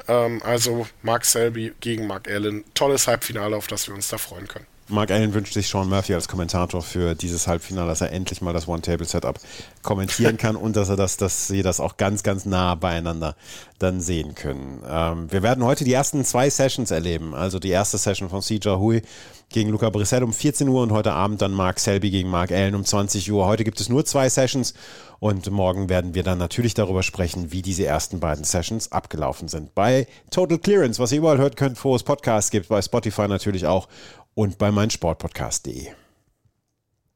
Ähm, 0.07 0.41
also 0.43 0.87
Mark 1.01 1.25
Selby 1.25 1.73
gegen 1.79 2.07
Mark 2.07 2.29
Allen. 2.29 2.63
Tolles 2.73 3.07
Halbfinale, 3.07 3.55
auf 3.55 3.67
das 3.67 3.87
wir 3.87 3.95
uns 3.95 4.07
da 4.07 4.17
freuen 4.17 4.47
können. 4.47 4.70
Mark 4.91 5.09
Allen 5.09 5.33
wünscht 5.33 5.53
sich 5.53 5.67
Sean 5.67 5.89
Murphy 5.89 6.13
als 6.13 6.27
Kommentator 6.27 6.81
für 6.81 7.15
dieses 7.15 7.47
Halbfinale, 7.47 7.87
dass 7.87 8.01
er 8.01 8.11
endlich 8.11 8.41
mal 8.41 8.53
das 8.53 8.67
One-Table-Setup 8.67 9.39
kommentieren 9.81 10.37
kann 10.37 10.55
und 10.55 10.75
dass 10.75 10.89
er 10.89 10.97
das, 10.97 11.17
dass 11.17 11.47
sie 11.47 11.61
das 11.61 11.79
auch 11.79 11.97
ganz, 11.97 12.23
ganz 12.23 12.45
nah 12.45 12.75
beieinander 12.75 13.35
dann 13.79 14.01
sehen 14.01 14.35
können. 14.35 14.83
Ähm, 14.87 15.31
wir 15.31 15.43
werden 15.43 15.63
heute 15.63 15.83
die 15.83 15.93
ersten 15.93 16.23
zwei 16.25 16.49
Sessions 16.49 16.91
erleben. 16.91 17.33
Also 17.33 17.57
die 17.59 17.69
erste 17.69 17.97
Session 17.97 18.29
von 18.29 18.41
Sija 18.41 18.77
Hui 18.77 19.01
gegen 19.49 19.69
Luca 19.69 19.89
Brissett 19.89 20.23
um 20.23 20.33
14 20.33 20.67
Uhr 20.67 20.81
und 20.83 20.91
heute 20.91 21.13
Abend 21.13 21.41
dann 21.41 21.51
Mark 21.51 21.79
Selby 21.79 22.09
gegen 22.09 22.29
Mark 22.29 22.51
Allen 22.51 22.75
um 22.75 22.85
20 22.85 23.31
Uhr. 23.31 23.45
Heute 23.45 23.63
gibt 23.63 23.81
es 23.81 23.89
nur 23.89 24.05
zwei 24.05 24.29
Sessions 24.29 24.73
und 25.19 25.49
morgen 25.51 25.89
werden 25.89 26.15
wir 26.15 26.23
dann 26.23 26.37
natürlich 26.37 26.73
darüber 26.73 27.03
sprechen, 27.03 27.51
wie 27.51 27.61
diese 27.61 27.85
ersten 27.85 28.19
beiden 28.19 28.43
Sessions 28.43 28.91
abgelaufen 28.91 29.47
sind. 29.47 29.75
Bei 29.75 30.07
Total 30.31 30.57
Clearance, 30.57 30.99
was 30.99 31.11
ihr 31.11 31.19
überall 31.19 31.37
hört 31.37 31.57
könnt, 31.57 31.83
wo 31.83 31.95
es 31.95 32.03
Podcasts 32.03 32.49
gibt, 32.49 32.69
bei 32.69 32.81
Spotify 32.81 33.27
natürlich 33.27 33.65
auch 33.65 33.87
und 34.33 34.57
bei 34.57 34.71
meinsportpodcast.de. 34.71 35.87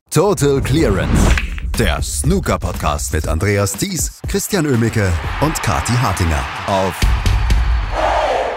Total 0.10 0.62
Clearance. 0.62 1.36
Der 1.78 2.01
Snooker 2.01 2.58
Podcast 2.58 3.12
mit 3.12 3.28
Andreas 3.28 3.73
Thies, 3.73 4.21
Christian 4.28 4.65
Ömicke 4.65 5.12
und 5.41 5.62
Kati 5.62 5.91
Hartinger 5.93 6.43
auf 6.67 6.99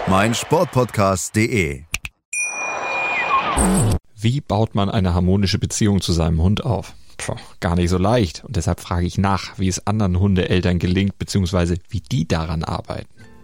meinsportpodcast.de. 0.07 1.83
Wie 4.15 4.41
baut 4.41 4.75
man 4.75 4.89
eine 4.89 5.13
harmonische 5.13 5.59
Beziehung 5.59 6.01
zu 6.01 6.13
seinem 6.13 6.41
Hund 6.41 6.63
auf? 6.63 6.93
Puh, 7.17 7.35
gar 7.59 7.75
nicht 7.75 7.89
so 7.89 7.97
leicht. 7.97 8.43
Und 8.45 8.55
deshalb 8.55 8.79
frage 8.79 9.05
ich 9.05 9.17
nach, 9.17 9.59
wie 9.59 9.67
es 9.67 9.85
anderen 9.85 10.19
Hundeeltern 10.19 10.79
gelingt, 10.79 11.19
beziehungsweise 11.19 11.77
wie 11.89 11.99
die 11.99 12.27
daran 12.27 12.63
arbeiten. 12.63 13.18